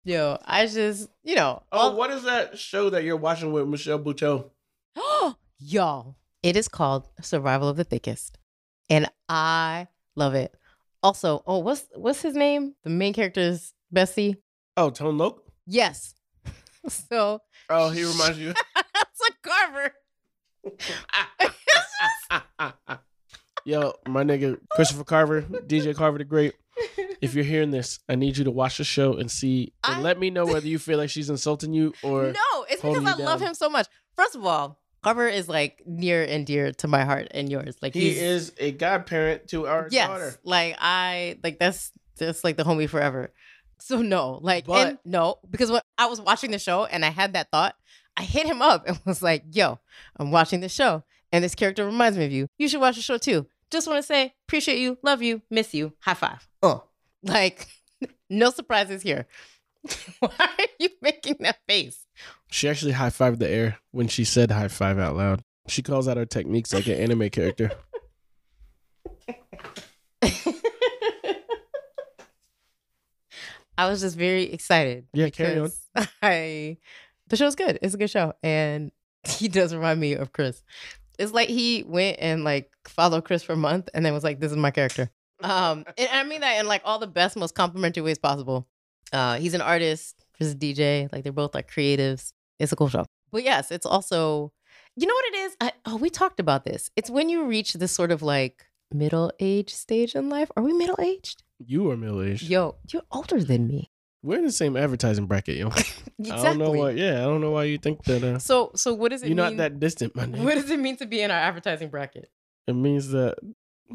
[0.03, 3.68] yo, I just you know oh, all- what is that show that you're watching with
[3.68, 4.51] Michelle Buteau?
[4.96, 6.16] Oh, y'all.
[6.42, 8.38] It is called Survival of the Thickest,
[8.90, 10.53] and I love it.
[11.01, 12.75] Also, oh, what's what's his name?
[12.83, 14.38] The main character's Bessie.
[14.77, 15.44] Oh, Tone Loc.
[15.64, 16.16] Yes.
[16.88, 17.40] so
[17.74, 18.52] Oh, he reminds you.
[18.74, 19.92] that's a Carver.
[23.64, 26.54] Yo, my nigga Christopher Carver, DJ Carver the Great.
[27.20, 30.00] If you're hearing this, I need you to watch the show and see and I-
[30.00, 33.16] let me know whether you feel like she's insulting you or no, it's because I
[33.16, 33.87] you love him so much.
[34.16, 37.76] First of all, Carver is like near and dear to my heart and yours.
[37.80, 40.35] Like he is a godparent to our yes, daughter.
[40.44, 43.32] like I like that's just like the homie forever.
[43.84, 47.10] So no, like But- and no, because when I was watching the show and I
[47.10, 47.74] had that thought,
[48.16, 49.80] I hit him up and was like, "Yo,
[50.16, 52.46] I'm watching the show, and this character reminds me of you.
[52.58, 53.46] You should watch the show too.
[53.72, 55.94] Just want to say, appreciate you, love you, miss you.
[56.00, 56.48] High five.
[56.62, 56.84] Oh,
[57.24, 57.66] like
[58.30, 59.26] no surprises here.
[60.20, 62.06] Why are you making that face?
[62.50, 65.42] She actually high fived the air when she said high five out loud.
[65.66, 67.72] She calls out her techniques like an anime character.
[73.78, 75.06] I was just very excited.
[75.12, 75.70] Yeah, carry on.
[76.22, 76.78] I
[77.28, 77.78] the show's good.
[77.82, 78.92] It's a good show, and
[79.24, 80.62] he does remind me of Chris.
[81.18, 84.40] It's like he went and like followed Chris for a month, and then was like,
[84.40, 85.11] "This is my character."
[85.42, 88.66] Um, and I mean that in like all the best, most complimentary ways possible.
[89.12, 90.24] Uh, he's an artist.
[90.37, 91.12] Chris is a DJ.
[91.12, 92.32] Like they're both like creatives.
[92.58, 93.06] It's a cool show.
[93.30, 94.52] But yes, it's also,
[94.94, 95.56] you know what it is?
[95.61, 96.90] I, oh, we talked about this.
[96.96, 100.50] It's when you reach this sort of like middle age stage in life.
[100.56, 101.42] Are we middle aged?
[101.66, 102.42] You are middle aged.
[102.48, 103.90] Yo, you're older than me.
[104.22, 105.68] We're in the same advertising bracket, yo.
[105.68, 106.31] Exactly.
[106.31, 106.90] I don't know why.
[106.90, 108.22] Yeah, I don't know why you think that.
[108.22, 109.57] Uh, So, so what does it you're mean?
[109.57, 110.44] not that distant, my nigga.
[110.44, 112.31] what does it mean to be in our advertising bracket?
[112.68, 113.37] It means that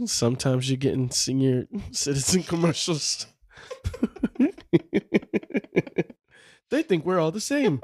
[0.05, 3.25] sometimes you're getting senior citizen commercials.
[6.69, 7.79] they think we're all the same.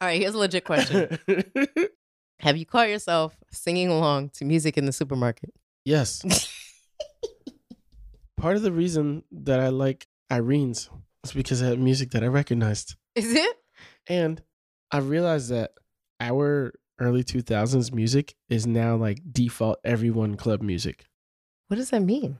[0.00, 1.18] All right, here's a legit question:
[2.40, 5.52] Have you caught yourself singing along to music in the supermarket?
[5.88, 6.22] Yes.
[8.36, 10.90] Part of the reason that I like Irene's
[11.24, 12.94] is because it had music that I recognized.
[13.14, 13.56] Is it?
[14.06, 14.42] And
[14.92, 15.72] I realized that
[16.20, 21.04] our early 2000s music is now like default everyone club music.
[21.68, 22.38] What does that mean?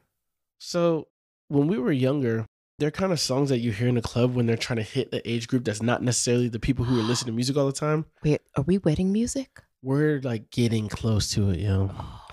[0.58, 1.08] So
[1.48, 2.46] when we were younger,
[2.78, 5.10] they're kind of songs that you hear in the club when they're trying to hit
[5.10, 7.72] the age group that's not necessarily the people who are listening to music all the
[7.72, 8.06] time.
[8.22, 9.62] Wait, are we wedding music?
[9.82, 11.90] We're like getting close to it, yo.
[11.92, 12.26] Oh,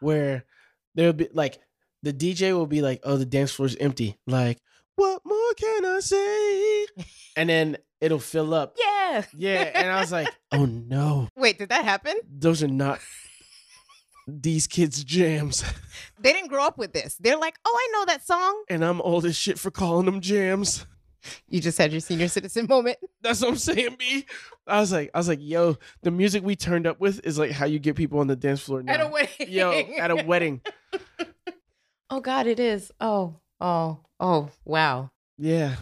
[0.00, 0.44] Where
[0.98, 1.58] there'll be like
[2.02, 4.58] the DJ will be like, "Oh, the dance floor's empty." Like,
[4.96, 6.86] what more can I say?
[7.36, 8.74] And then it'll fill up.
[8.78, 9.22] yeah.
[9.36, 12.16] Yeah, and I was like, "Oh no, Wait, did that happen?
[12.28, 12.98] those are not
[14.26, 15.64] these kids' jams."
[16.20, 17.16] They didn't grow up with this.
[17.20, 18.64] They're like, oh, I know that song.
[18.68, 20.84] And I'm old as shit for calling them jams.
[21.48, 22.98] You just had your senior citizen moment.
[23.22, 24.24] That's what I'm saying, B.
[24.66, 27.50] I was like, I was like, yo, the music we turned up with is like
[27.50, 28.92] how you get people on the dance floor now.
[28.94, 29.48] At a wedding.
[29.48, 30.60] Yo, at a wedding.
[32.10, 32.92] oh God, it is.
[33.00, 35.10] Oh, oh, oh, wow.
[35.36, 35.76] Yeah.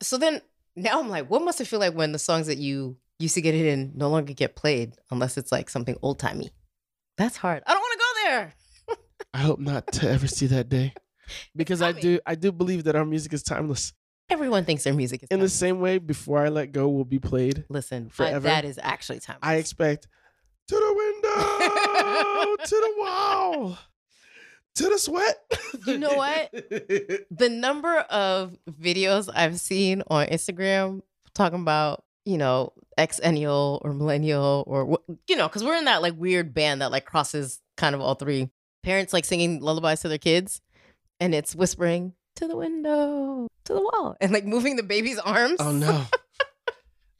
[0.00, 0.40] So then
[0.76, 3.40] now I'm like, what must it feel like when the songs that you used to
[3.40, 6.50] get hit in no longer get played unless it's like something old timey?
[7.16, 7.62] That's hard.
[7.66, 8.54] I don't want to go there.
[9.34, 10.94] I hope not to ever see that day.
[11.54, 13.92] Because I do I do believe that our music is timeless.
[14.32, 17.18] Everyone thinks their music is In the same way, Before I Let Go will be
[17.18, 17.64] played.
[17.68, 18.40] Listen, I- forever.
[18.40, 19.36] that is actually time.
[19.42, 20.08] I expect
[20.68, 23.78] to the window, to the wall,
[24.76, 25.38] to the sweat.
[25.86, 26.50] You know what?
[27.30, 31.02] the number of videos I've seen on Instagram
[31.34, 36.14] talking about, you know, Xennial or millennial or you know, because we're in that like
[36.16, 38.48] weird band that like crosses kind of all three.
[38.82, 40.62] Parents like singing lullabies to their kids,
[41.20, 45.56] and it's whispering to the window, to the wall, and like moving the baby's arms.
[45.60, 46.04] oh no.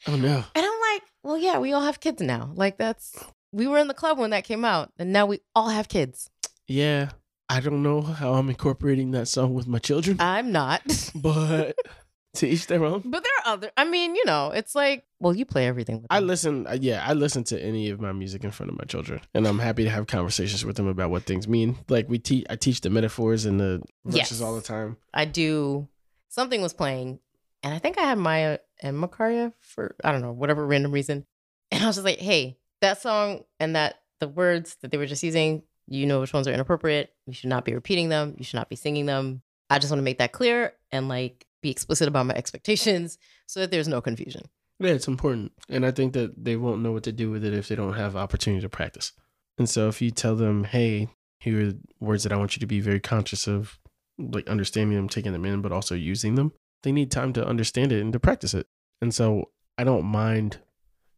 [0.09, 0.43] Oh no.
[0.57, 2.51] And I'm like, well, yeah, we all have kids now.
[2.57, 5.69] Like that's we were in the club when that came out, and now we all
[5.69, 6.29] have kids.
[6.67, 7.11] Yeah.
[7.49, 10.83] I don't know how I'm incorporating that song with my children, I'm not.
[11.15, 11.77] but
[12.35, 13.03] to each their own.
[13.05, 13.71] But there are other.
[13.77, 15.97] I mean, you know, it's like, well, you play everything.
[16.03, 18.79] With I listen, uh, yeah, I listen to any of my music in front of
[18.79, 21.77] my children, and I'm happy to have conversations with them about what things mean.
[21.89, 24.41] Like we teach, I teach the metaphors and the verses Yes.
[24.41, 24.97] all the time.
[25.13, 25.89] I do.
[26.29, 27.19] Something was playing,
[27.63, 31.27] and I think I had Maya and Makaria for I don't know whatever random reason,
[31.71, 35.07] and I was just like, hey, that song and that the words that they were
[35.07, 37.13] just using, you know which ones are inappropriate.
[37.27, 38.35] You should not be repeating them.
[38.39, 39.43] You should not be singing them.
[39.69, 43.61] I just want to make that clear and like be explicit about my expectations so
[43.61, 44.43] that there's no confusion.
[44.79, 47.55] Yeah, it's important, and I think that they won't know what to do with it
[47.55, 49.13] if they don't have opportunity to practice.
[49.57, 52.67] And so, if you tell them, "Hey, here are words that I want you to
[52.67, 53.79] be very conscious of,
[54.19, 57.93] like understanding them, taking them in, but also using them," they need time to understand
[57.93, 58.67] it and to practice it.
[59.01, 60.59] And so, I don't mind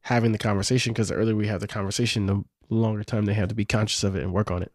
[0.02, 3.48] having the conversation because the earlier we have the conversation, the longer time they have
[3.48, 4.72] to be conscious of it and work on it.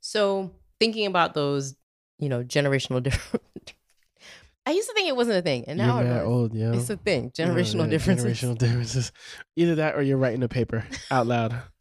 [0.00, 1.74] So thinking about those,
[2.18, 3.74] you know, generational different.
[4.66, 6.74] I used to think it wasn't a thing, and now you're old, yeah.
[6.74, 7.30] it's a thing.
[7.30, 8.40] Generational yeah, differences.
[8.40, 9.12] Generational differences.
[9.54, 11.56] Either that or you're writing a paper out loud.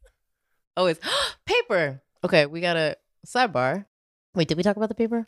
[0.77, 0.99] Oh, it's
[1.45, 2.01] paper.
[2.25, 3.85] Okay, we got a sidebar.
[4.33, 5.25] Wait, did we talk about the paper?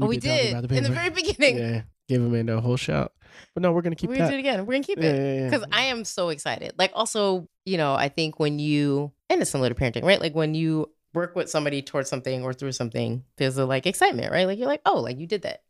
[0.00, 1.58] oh, we did about the in the very beginning.
[1.58, 3.12] Yeah, give Amanda a whole shout.
[3.54, 4.30] But no, we're gonna keep we that.
[4.30, 4.64] did it again.
[4.64, 5.50] We're gonna keep yeah, it yeah, yeah.
[5.50, 6.72] because I am so excited.
[6.78, 10.20] Like, also, you know, I think when you and it's similar to parenting, right?
[10.20, 14.32] Like when you work with somebody towards something or through something, there's a like excitement,
[14.32, 14.46] right?
[14.46, 15.62] Like you're like, oh, like you did that.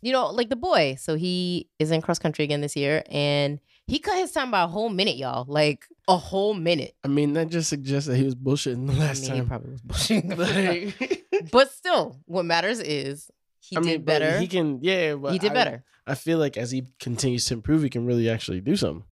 [0.00, 0.96] You know, like the boy.
[0.98, 4.62] So he is in cross country again this year, and he cut his time by
[4.62, 5.44] a whole minute, y'all.
[5.46, 6.94] Like a whole minute.
[7.04, 9.72] I mean, that just suggests that he was bullshitting the last I mean, he probably
[9.72, 11.24] was bullshitting.
[11.34, 14.38] Like, but still, what matters is he I did mean, better.
[14.38, 15.14] He can, yeah.
[15.14, 15.84] But he did I- better.
[16.06, 19.04] I feel like as he continues to improve, he can really actually do something.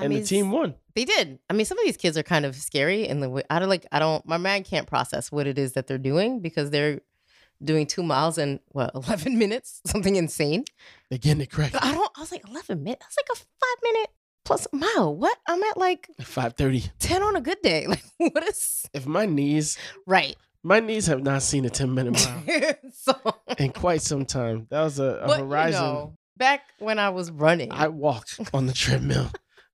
[0.00, 0.74] I and mean, the team won.
[0.94, 1.38] They did.
[1.48, 3.68] I mean, some of these kids are kind of scary, and the way I don't
[3.68, 3.86] like.
[3.92, 4.24] I don't.
[4.26, 7.00] My mind can't process what it is that they're doing because they're
[7.62, 10.64] doing two miles in what eleven minutes, something insane.
[11.08, 11.72] They're getting it correct.
[11.74, 12.10] But I don't.
[12.16, 13.04] I was like eleven minutes.
[13.06, 14.10] That's like a five minute
[14.44, 15.14] plus mile.
[15.14, 15.38] What?
[15.46, 16.84] I'm at like Five thirty.
[16.98, 17.86] ten on a good day.
[18.18, 20.36] Like what is If my knees, right?
[20.62, 23.14] my knees have not seen a ten minute mile so,
[23.58, 24.66] in quite some time.
[24.70, 25.80] That was a, a but you horizon.
[25.82, 29.30] know, back when I was running, I walked on the treadmill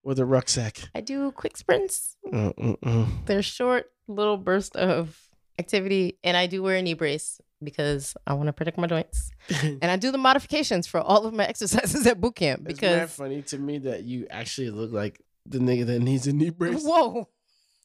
[0.06, 0.88] with a rucksack.
[0.94, 2.16] I do quick sprints.
[2.32, 3.26] Mm-mm-mm.
[3.26, 5.18] They're short little bursts of
[5.58, 9.30] activity, and I do wear a knee brace because I want to protect my joints.
[9.62, 12.82] And I do the modifications for all of my exercises at boot camp because it's
[12.82, 16.32] mad because funny to me that you actually look like the nigga that needs a
[16.32, 16.84] knee brace.
[16.84, 17.28] whoa,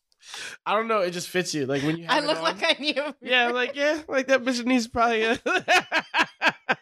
[0.66, 1.00] I don't know.
[1.00, 1.66] It just fits you.
[1.66, 2.06] Like when you.
[2.08, 2.44] I look on.
[2.44, 2.98] like I need.
[3.00, 5.40] A Yeah, like yeah, like that bitch needs probably a,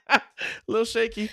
[0.10, 0.22] a
[0.68, 1.30] little shaky.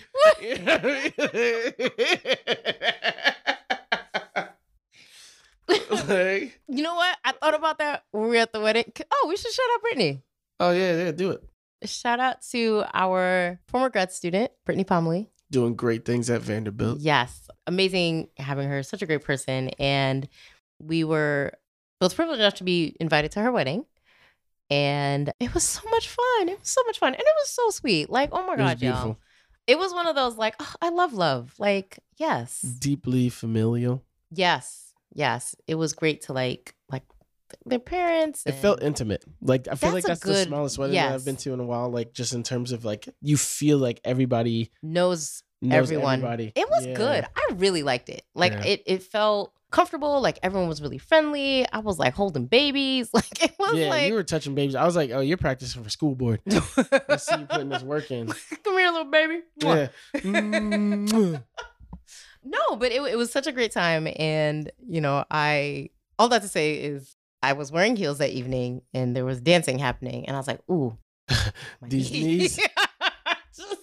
[6.08, 7.16] like, you know what?
[7.24, 8.92] I thought about that when we were at the wedding.
[9.12, 10.22] Oh, we should shout out Brittany.
[10.60, 11.42] oh yeah, yeah, do it.
[11.88, 15.30] Shout out to our former grad student, Brittany Pomley.
[15.50, 17.00] Doing great things at Vanderbilt.
[17.00, 18.82] Yes, amazing having her.
[18.82, 20.28] Such a great person, and
[20.80, 21.52] we were
[22.00, 23.84] both privileged enough to be invited to her wedding,
[24.70, 26.48] and it was so much fun.
[26.48, 28.10] It was so much fun, and it was so sweet.
[28.10, 28.92] Like, oh my It was god, y'all!
[28.92, 29.18] beautiful,
[29.66, 31.54] It was one of those like, oh, I love love.
[31.58, 34.02] Like, yes, deeply familial.
[34.30, 34.85] yes,
[35.16, 35.56] yes.
[35.66, 37.02] It was great to like like
[37.64, 38.42] their parents.
[38.46, 39.24] It felt intimate.
[39.40, 41.12] Like I feel like That's that's the smallest wedding that.
[41.12, 41.90] I've been to in a while.
[41.90, 46.14] Like just in terms of like you feel like everybody knows knows everyone.
[46.20, 46.52] everybody.
[46.54, 46.94] It was Yeah.
[46.94, 47.24] good.
[47.34, 48.22] I really liked it.
[48.34, 48.64] Like Yeah.
[48.64, 50.20] it, it felt comfortable.
[50.20, 51.66] Like everyone was really friendly.
[51.72, 53.10] I was like holding babies.
[53.14, 54.74] Like it was Yeah, like you were touching babies.
[54.74, 56.40] I was like, oh, you're practicing for school board.
[56.50, 58.26] I see you putting this work in.
[58.64, 59.40] Come here, little baby.
[59.56, 59.88] Yeah.
[62.48, 64.06] No, but it, it was such a great time.
[64.16, 68.82] And, you know, I, all that to say is I was wearing heels that evening
[68.94, 70.26] and there was dancing happening.
[70.28, 70.96] And I was like, ooh.
[71.82, 72.56] These knees.
[73.56, 73.76] Just-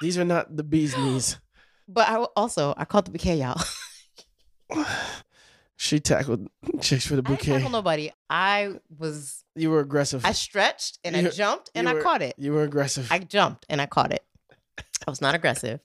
[0.00, 1.38] These are not the bee's knees.
[1.86, 3.60] but I also, I called the bouquet, y'all.
[5.76, 6.48] She tackled
[6.80, 7.34] chicks for the bouquet.
[7.34, 8.10] I didn't tackle nobody.
[8.30, 10.24] I was, You were aggressive.
[10.24, 12.34] I stretched and I jumped and you I were- caught it.
[12.38, 13.08] you were aggressive.
[13.10, 14.24] I jumped and I caught it.
[14.78, 15.80] I was not aggressive.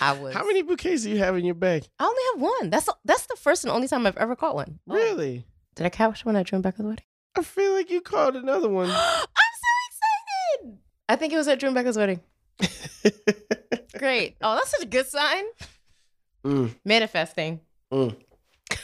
[0.00, 0.34] I was.
[0.34, 1.86] How many bouquets do you have in your bag?
[1.98, 2.70] I only have one.
[2.70, 4.78] That's that's the first and only time I've ever caught one.
[4.88, 4.94] Oh.
[4.94, 5.44] Really?
[5.74, 7.04] Did I catch one at Drew and Becca's wedding?
[7.36, 8.90] I feel like you caught another one.
[8.90, 10.78] I'm so excited.
[11.08, 12.20] I think it was at Drew and Becca's wedding.
[13.98, 14.36] Great.
[14.42, 15.44] Oh, that's such a good sign.
[16.44, 17.60] Mm, Manifesting.
[17.92, 18.16] mm.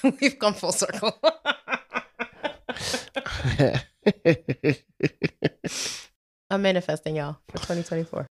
[0.20, 1.12] We've come full circle.
[6.50, 8.26] I'm manifesting y'all for 2024.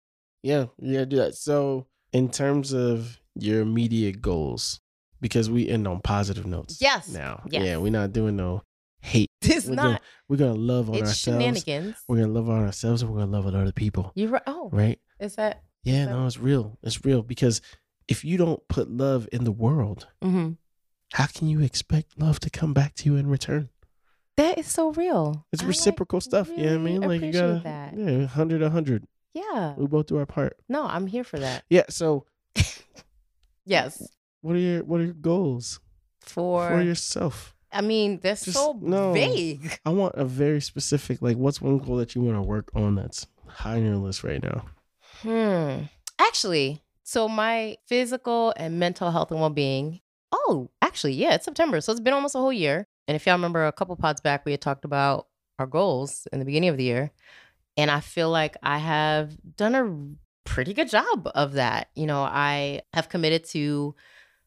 [0.44, 1.36] yeah, yeah, do that.
[1.36, 4.80] So, in terms of your immediate goals,
[5.20, 6.78] because we end on positive notes.
[6.80, 7.10] Yes.
[7.10, 7.64] Now, Yes.
[7.66, 8.64] yeah, we're not doing no
[9.02, 9.30] hate.
[9.42, 9.84] It's We're not.
[9.84, 10.00] gonna,
[10.30, 11.42] we're gonna love on It's ourselves.
[11.44, 11.96] shenanigans.
[12.08, 14.12] We're gonna love on ourselves, and we're gonna love on other people.
[14.16, 14.42] You right?
[14.48, 15.00] Oh, Right?
[15.20, 15.64] is that?
[15.84, 16.78] Yeah, So- no, it's real.
[16.84, 17.62] It's real because
[18.08, 20.52] if you don't put love in the world, hmm
[21.14, 23.70] how can you expect love to come back to you in return?
[24.38, 25.46] That is so real.
[25.54, 26.50] It's I, like, reciprocal stuff.
[26.50, 27.02] you know what I mean?
[27.02, 27.96] Like you gotta, that.
[27.96, 29.06] yeah, hundred, a hundred.
[29.34, 29.74] Yeah.
[29.78, 30.58] We both do our part.
[30.70, 31.64] No, I'm here for that.
[31.70, 31.84] Yeah.
[31.90, 32.26] So,
[33.66, 34.06] Yes.
[34.42, 35.80] what are your what are your goals
[36.22, 37.56] For, for yourself?
[37.72, 39.14] I mean, that's Just- so no.
[39.14, 39.80] vague.
[39.86, 41.22] I want a very specific.
[41.22, 44.24] Like, what's one goal that you want to work on that's high on your list
[44.24, 44.66] right now?
[45.22, 45.86] Hmm.
[46.20, 50.02] Actually, so my physical and mental health and well being.
[50.32, 51.80] Oh, actually, yeah, it's September.
[51.82, 52.88] So it's been almost a whole year.
[53.08, 55.28] And if y'all remember a couple pods back, we had talked about
[55.60, 57.12] our goals in the beginning of the year.
[57.78, 61.90] And I feel like I have done a pretty good job of that.
[61.96, 63.96] You know, I have committed to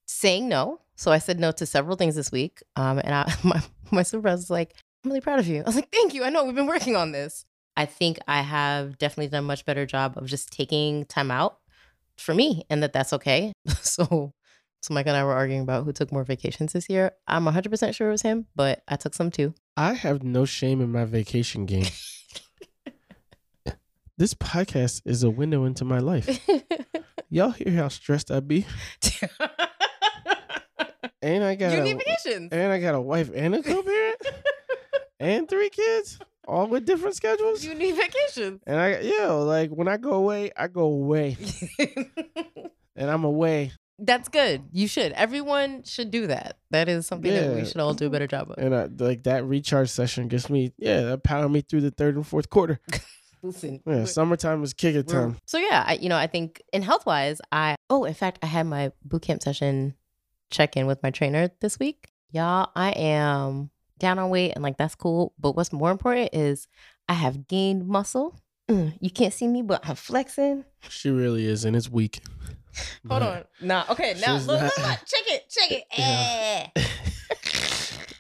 [0.07, 0.81] saying no.
[0.95, 2.63] So I said no to several things this week.
[2.77, 5.61] Um, and I, my, my supervisor was like, I'm really proud of you.
[5.61, 6.25] I was like, thank you.
[6.25, 7.45] I know we've been working on this.
[7.77, 11.59] I think I have definitely done a much better job of just taking time out
[12.17, 13.53] for me and that that's okay.
[13.83, 14.33] so,
[14.81, 17.13] so Mike and I were arguing about who took more vacations this year.
[17.29, 19.55] I'm 100% sure it was him, but I took some too.
[19.77, 21.87] I have no shame in my vacation game.
[24.19, 26.47] this podcast is a window into my life.
[27.31, 28.65] Y'all hear how stressed I be,
[31.23, 32.53] and I got you a, need vacations.
[32.53, 34.17] and I got a wife and a co-parent
[35.21, 37.65] and three kids, all with different schedules.
[37.65, 38.61] You need vacations.
[38.67, 41.37] And I, yeah, like when I go away, I go away,
[42.95, 43.73] and I'm away.
[43.99, 44.63] That's good.
[44.73, 45.13] You should.
[45.13, 46.59] Everyone should do that.
[46.71, 47.65] That is something that we Yeah.
[47.65, 48.59] should all do a better job of.
[48.59, 52.15] And I, like that recharge session gets me, yeah, that power me through the third
[52.15, 52.79] and fourth quarter.
[53.43, 53.81] Listen.
[53.87, 55.37] Yeah, summertime is kicker time.
[55.47, 58.47] So yeah, I, you know, I think in health wise, I oh, in fact, I
[58.47, 59.95] had my boot camp session
[60.51, 62.09] check in with my trainer this week.
[62.31, 65.33] Y'all, I am down on weight and like that's cool.
[65.39, 66.67] But what's more important is
[67.09, 68.41] I have gained muscle.
[68.69, 70.65] Mm, you can't see me, but I'm flexing.
[70.89, 72.21] She really is, and it's weak.
[73.09, 73.45] Hold on.
[73.61, 75.85] Nah, okay, now look, not- look, look, check it, check it.
[75.97, 76.67] Yeah.
[76.77, 76.83] Eh.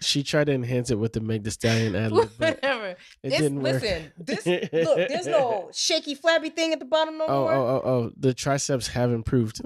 [0.00, 2.86] she tried to enhance it with the Meg Thee Stallion ad lib, Whatever.
[2.88, 3.82] it This, didn't work.
[3.82, 7.52] listen, this look, there's no shaky, flabby thing at the bottom no Oh, more.
[7.52, 8.10] oh, oh, oh!
[8.16, 9.60] The triceps have improved.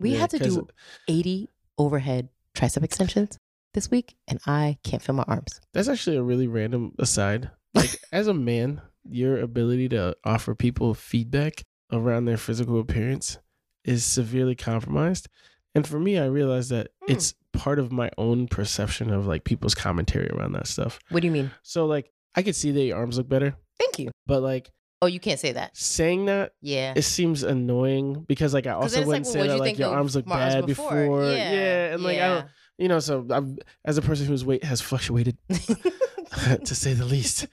[0.00, 0.68] we Yeah, had to 'cause- do
[1.08, 3.38] 80 overhead tricep extensions
[3.74, 5.60] this week, and I can't feel my arms.
[5.72, 7.50] That's actually a really random aside.
[7.74, 13.38] Like, as a man, your ability to offer people feedback around their physical appearance
[13.84, 15.28] is severely compromised.
[15.74, 17.12] And for me, I realized that Hmm.
[17.12, 20.98] it's part of my own perception of like people's commentary around that stuff.
[21.10, 21.50] What do you mean?
[21.62, 24.10] So, like, I could see that your arms look better, Thank you.
[24.26, 24.70] but like
[25.02, 25.76] Oh, you can't say that.
[25.76, 26.94] saying that Yeah.
[26.96, 29.90] it seems annoying because like I also wouldn't like, say well, that you like your
[29.90, 30.90] arms look bad before?
[30.90, 31.24] before.
[31.32, 32.46] Yeah, and like I don't,
[32.78, 37.46] you know, so I'm, as a person whose weight has fluctuated to say the least.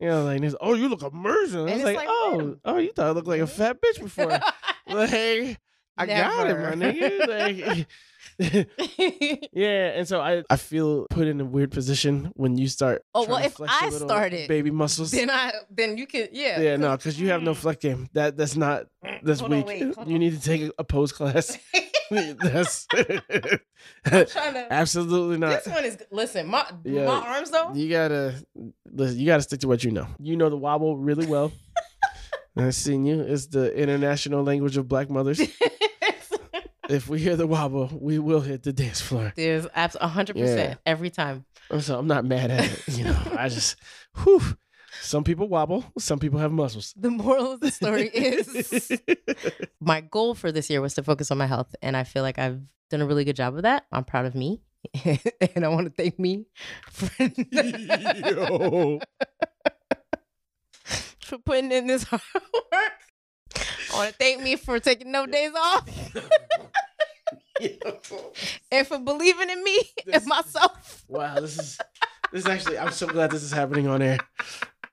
[0.00, 1.60] You know, like oh, you look amazing.
[1.60, 3.78] I And was it's like, like, oh, oh, you thought I looked like a fat
[3.80, 4.26] bitch before.
[4.88, 5.58] like,
[5.96, 7.24] I got it, my nigga.
[7.34, 7.86] Like,
[9.52, 13.04] yeah, and so I, I feel put in a weird position when you start.
[13.14, 15.12] Oh, well, if I started, baby muscles.
[15.12, 16.60] then I then you can yeah.
[16.60, 17.56] yeah, no, because you have no mm.
[17.56, 18.08] flex game.
[18.12, 19.66] That that's not mm, that's Hold on, weak.
[19.66, 20.20] wait, hold you on.
[20.20, 21.58] need to take a pose class.
[22.10, 23.62] that's to.
[24.70, 25.62] absolutely not.
[25.64, 26.48] This one is listen.
[26.48, 27.06] My Yeah.
[27.06, 27.72] my arms though.
[27.72, 28.34] You gotta
[28.90, 29.18] listen.
[29.18, 30.08] You gotta stick to what you know.
[30.18, 31.52] You know the wobble really well.
[32.56, 33.20] I've seen you.
[33.20, 35.40] It's the international language of black mothers.
[36.88, 39.32] If we hear the wobble, we will hit the dance floor.
[39.36, 40.44] There's absolutely hundred Yeah.
[40.44, 41.44] percent every time.
[41.80, 42.88] So I'm not mad at it.
[42.98, 43.76] You know, I just,
[44.22, 44.40] whew.
[45.00, 45.84] Some people wobble.
[45.98, 46.94] Some people have muscles.
[46.96, 48.92] The moral of the story is
[49.80, 52.38] my goal for this year was to focus on my health, and I feel like
[52.38, 53.86] I've done a really good job of that.
[53.90, 54.60] I'm proud of me,
[55.04, 56.46] and I want to thank me
[56.90, 57.08] for,
[61.20, 62.22] for putting in this hard
[62.54, 62.92] work.
[63.92, 65.88] I want to thank me for taking no days off
[68.70, 71.04] and for believing in me This- and myself.
[71.08, 71.78] Wow, this is
[72.32, 72.78] this is actually.
[72.78, 74.18] I'm so glad this is happening on air.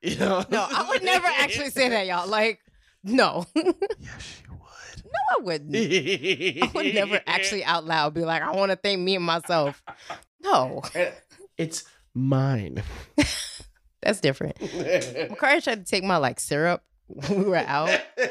[0.04, 0.44] You know.
[0.50, 2.28] No, I would never actually say that, y'all.
[2.28, 2.60] Like,
[3.04, 3.46] no.
[3.56, 5.04] Yes, you would.
[5.06, 5.76] No, I wouldn't.
[5.76, 9.84] I would never actually out loud be like, I want to thank me and myself.
[10.42, 11.12] No, eh,
[11.56, 11.84] It's
[12.16, 12.82] mine.
[14.02, 14.56] that's different.
[14.58, 16.82] Makari tried to take my like syrup
[17.30, 17.90] we were out,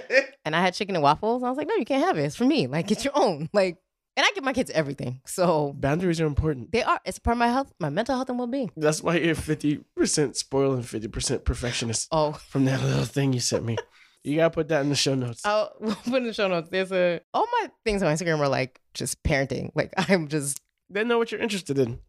[0.44, 1.42] and I had chicken and waffles.
[1.42, 2.22] I was like, no, you can't have it.
[2.24, 2.66] It's for me.
[2.66, 3.48] Like, get your own.
[3.52, 3.76] Like,
[4.16, 5.20] and I give my kids everything.
[5.26, 6.72] So Boundaries are important.
[6.72, 7.00] they are.
[7.04, 8.70] It's part of my health, my mental health, and well being.
[8.76, 13.64] That's why you're 50% spoiled and 50% perfectionist Oh, from that little thing you sent
[13.64, 13.76] me.
[14.22, 15.46] You gotta put that in the show notes.
[15.46, 16.68] I'll we'll put in the show notes.
[16.70, 19.70] There's a all my things on Instagram are like just parenting.
[19.74, 20.60] Like I'm just
[20.90, 22.00] They know what you're interested in.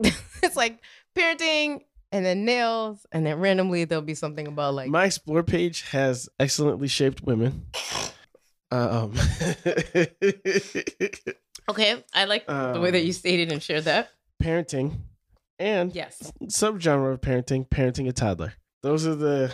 [0.44, 0.82] it's like
[1.18, 5.84] parenting and then nails and then randomly there'll be something about like My explore page
[5.92, 7.66] has excellently shaped women.
[8.72, 9.14] Um,
[11.70, 12.04] okay.
[12.14, 14.10] I like the way that you stated and shared that.
[14.42, 15.00] parenting
[15.60, 16.32] and Yes.
[16.46, 18.54] subgenre of parenting, parenting a toddler.
[18.82, 19.54] Those are the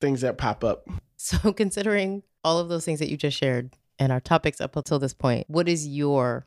[0.00, 0.88] things that pop up.
[1.16, 4.98] So considering all of those things that you just shared and our topics up until
[4.98, 6.46] this point, what is your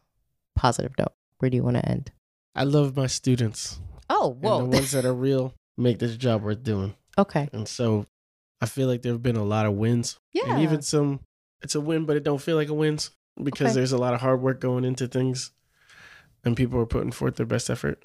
[0.56, 1.14] positive note?
[1.40, 2.12] Where do you want to end?
[2.56, 3.80] I love my students.
[4.10, 4.58] Oh, And whoa.
[4.60, 6.96] the ones that are real make this job worth doing.
[7.18, 7.50] okay.
[7.54, 8.06] And so
[8.62, 10.20] I feel like there have been a lot of wins.
[10.34, 10.44] Yeah.
[10.54, 11.20] And even some
[11.62, 13.74] it's a win, but it don't feel like a wins because Okay.
[13.76, 15.52] there's a lot of hard work going into things
[16.44, 18.04] and people are putting forth their best effort.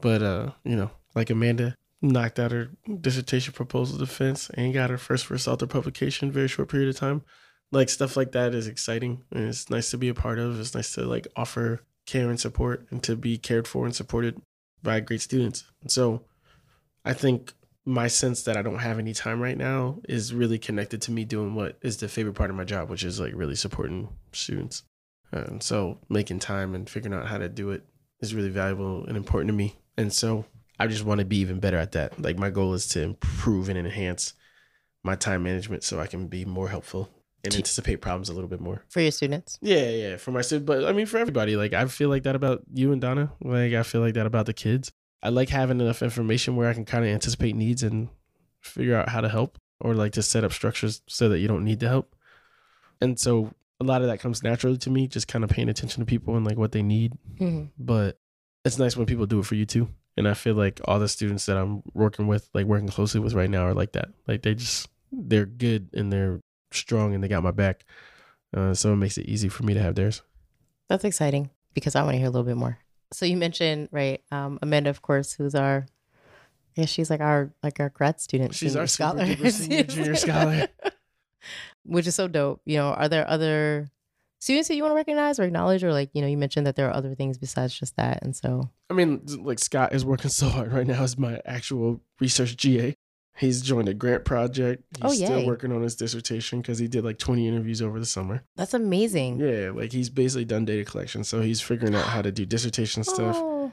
[0.00, 2.70] But uh, you know, like Amanda knocked out her
[3.00, 6.88] dissertation proposal defense and got her first first author publication in a very short period
[6.88, 7.22] of time.
[7.70, 10.58] Like stuff like that is exciting and it's nice to be a part of.
[10.60, 14.40] It's nice to like offer care and support and to be cared for and supported
[14.82, 15.64] by great students.
[15.86, 16.22] So
[17.04, 17.54] I think
[17.84, 21.24] my sense that I don't have any time right now is really connected to me
[21.24, 24.84] doing what is the favorite part of my job, which is like really supporting students.
[25.32, 27.84] And so making time and figuring out how to do it
[28.20, 29.76] is really valuable and important to me.
[29.96, 30.44] And so
[30.78, 32.20] I just want to be even better at that.
[32.20, 34.34] Like my goal is to improve and enhance
[35.02, 37.10] my time management so I can be more helpful
[37.44, 38.84] and anticipate problems a little bit more.
[38.88, 39.58] For your students.
[39.62, 41.56] Yeah, yeah, for my students, but I mean for everybody.
[41.56, 43.32] Like I feel like that about you and Donna.
[43.42, 44.92] Like I feel like that about the kids.
[45.22, 48.08] I like having enough information where I can kind of anticipate needs and
[48.60, 51.64] figure out how to help, or like to set up structures so that you don't
[51.64, 52.14] need to help.
[53.00, 56.00] And so a lot of that comes naturally to me, just kind of paying attention
[56.00, 57.12] to people and like what they need.
[57.40, 57.70] Mhm.
[57.78, 58.18] But
[58.64, 59.88] it's nice when people do it for you too.
[60.16, 63.34] And I feel like all the students that I'm working with, like working closely with
[63.34, 64.10] right now, are like that.
[64.28, 66.40] Like they just they're good and they're
[66.74, 67.84] strong and they got my back.
[68.54, 70.22] Uh, so it makes it easy for me to have theirs.
[70.88, 72.78] That's exciting because I want to hear a little bit more.
[73.12, 75.86] So you mentioned, right, um, Amanda, of course, who's our,
[76.74, 78.54] yeah, she's like our like our grad student.
[78.54, 80.68] She's our scholar, senior junior scholar.
[81.84, 82.60] which is so dope.
[82.64, 83.90] You know, are there other
[84.40, 86.76] students that you want to recognize or acknowledge, or like you know, you mentioned that
[86.76, 90.30] there are other things besides just that, and so I mean, like Scott is working
[90.30, 92.96] so hard right now as my actual research GA.
[93.38, 94.84] He's joined a grant project.
[95.02, 98.06] He's Oh, still working on his dissertation because he did like 20 interviews over the
[98.06, 98.44] summer.
[98.56, 99.40] that's amazing.
[99.40, 101.24] Yeah, like he's basically done data collection.
[101.24, 103.72] So he's figuring out how to do dissertation stuff Oh,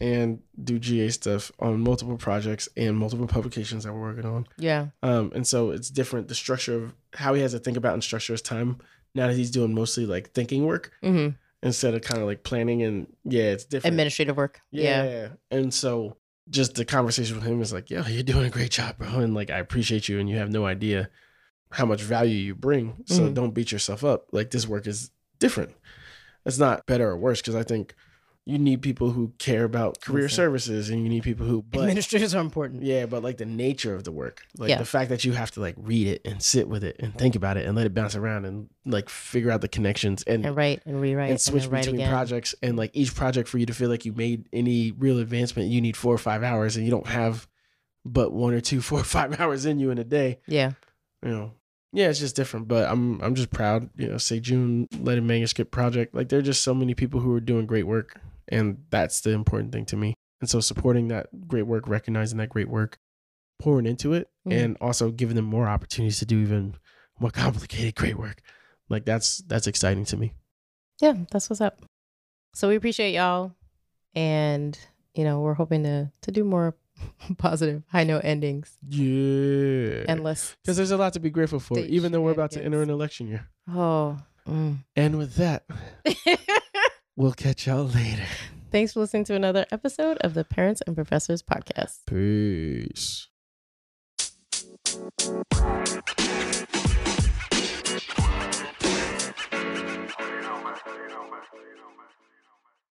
[0.00, 4.46] and do GA stuff on multiple projects and multiple publications that we're working on.
[4.58, 7.94] yeah, Um, and so it's different the structure of how he has to think about
[7.94, 8.78] and structure his time
[9.14, 11.28] now that he's doing mostly like thinking work hmm
[11.60, 13.92] instead of kind of like planning and yeah, it's different.
[13.94, 14.60] administrative work.
[14.70, 15.02] yeah.
[15.04, 15.28] Yeah.
[15.50, 16.16] And so
[16.50, 19.08] just the conversation with him is like, yo, you're doing a great job, bro.
[19.20, 21.10] And like, I appreciate you and you have no idea
[21.72, 22.96] how much value you bring.
[23.06, 23.34] So Mhm.
[23.34, 24.26] don't beat yourself up.
[24.32, 25.74] Like this work is different.
[26.46, 27.94] It's not better or worse because I think
[28.48, 32.34] you need people who care about career services and you need people who but Administrators
[32.34, 32.82] are important.
[32.82, 34.78] yeah, but like the nature of the work, like Yeah.
[34.78, 37.36] the fact that you have to like read it and sit with it and think
[37.36, 40.56] about it and let it bounce around and like figure out the connections and And
[40.56, 42.10] write and rewrite and switch write between again.
[42.10, 45.68] projects and like each project for you to feel like you made any real advancement,
[45.68, 47.46] you need four or five hours and you don't have
[48.06, 50.38] but one or two, four or five hours in you in a day.
[50.46, 50.72] Yeah.
[51.22, 51.52] You know,
[51.92, 52.68] yeah, it's just different.
[52.68, 53.90] But I'm I'm just proud.
[53.96, 56.14] You know, say June a manuscript project.
[56.14, 59.30] Like there are just so many people who are doing great work, and that's the
[59.30, 60.14] important thing to me.
[60.40, 62.98] And so supporting that great work, recognizing that great work,
[63.58, 64.52] pouring into it, Mhm.
[64.64, 66.76] and also giving them more opportunities to do even
[67.18, 68.40] more complicated great work.
[68.88, 70.32] Like that's that's exciting to me.
[71.00, 71.80] Yeah, that's what's up.
[72.54, 73.54] So we appreciate y'all,
[74.14, 74.78] and
[75.14, 76.76] you know we're hoping to to do more
[77.38, 80.04] positive high note endings Yeah.
[80.08, 80.56] and less.
[80.62, 82.90] Because there's a lot to be grateful for, even though we're about to enter an
[82.90, 83.48] election year.
[83.68, 84.18] Oh.
[84.46, 84.78] mm.
[84.96, 85.64] And with that,
[87.18, 88.22] we'll catch y'all later.
[88.70, 92.06] Thanks for listening to another episode of the Parents and Professors Podcast.
[92.06, 93.28] Peace.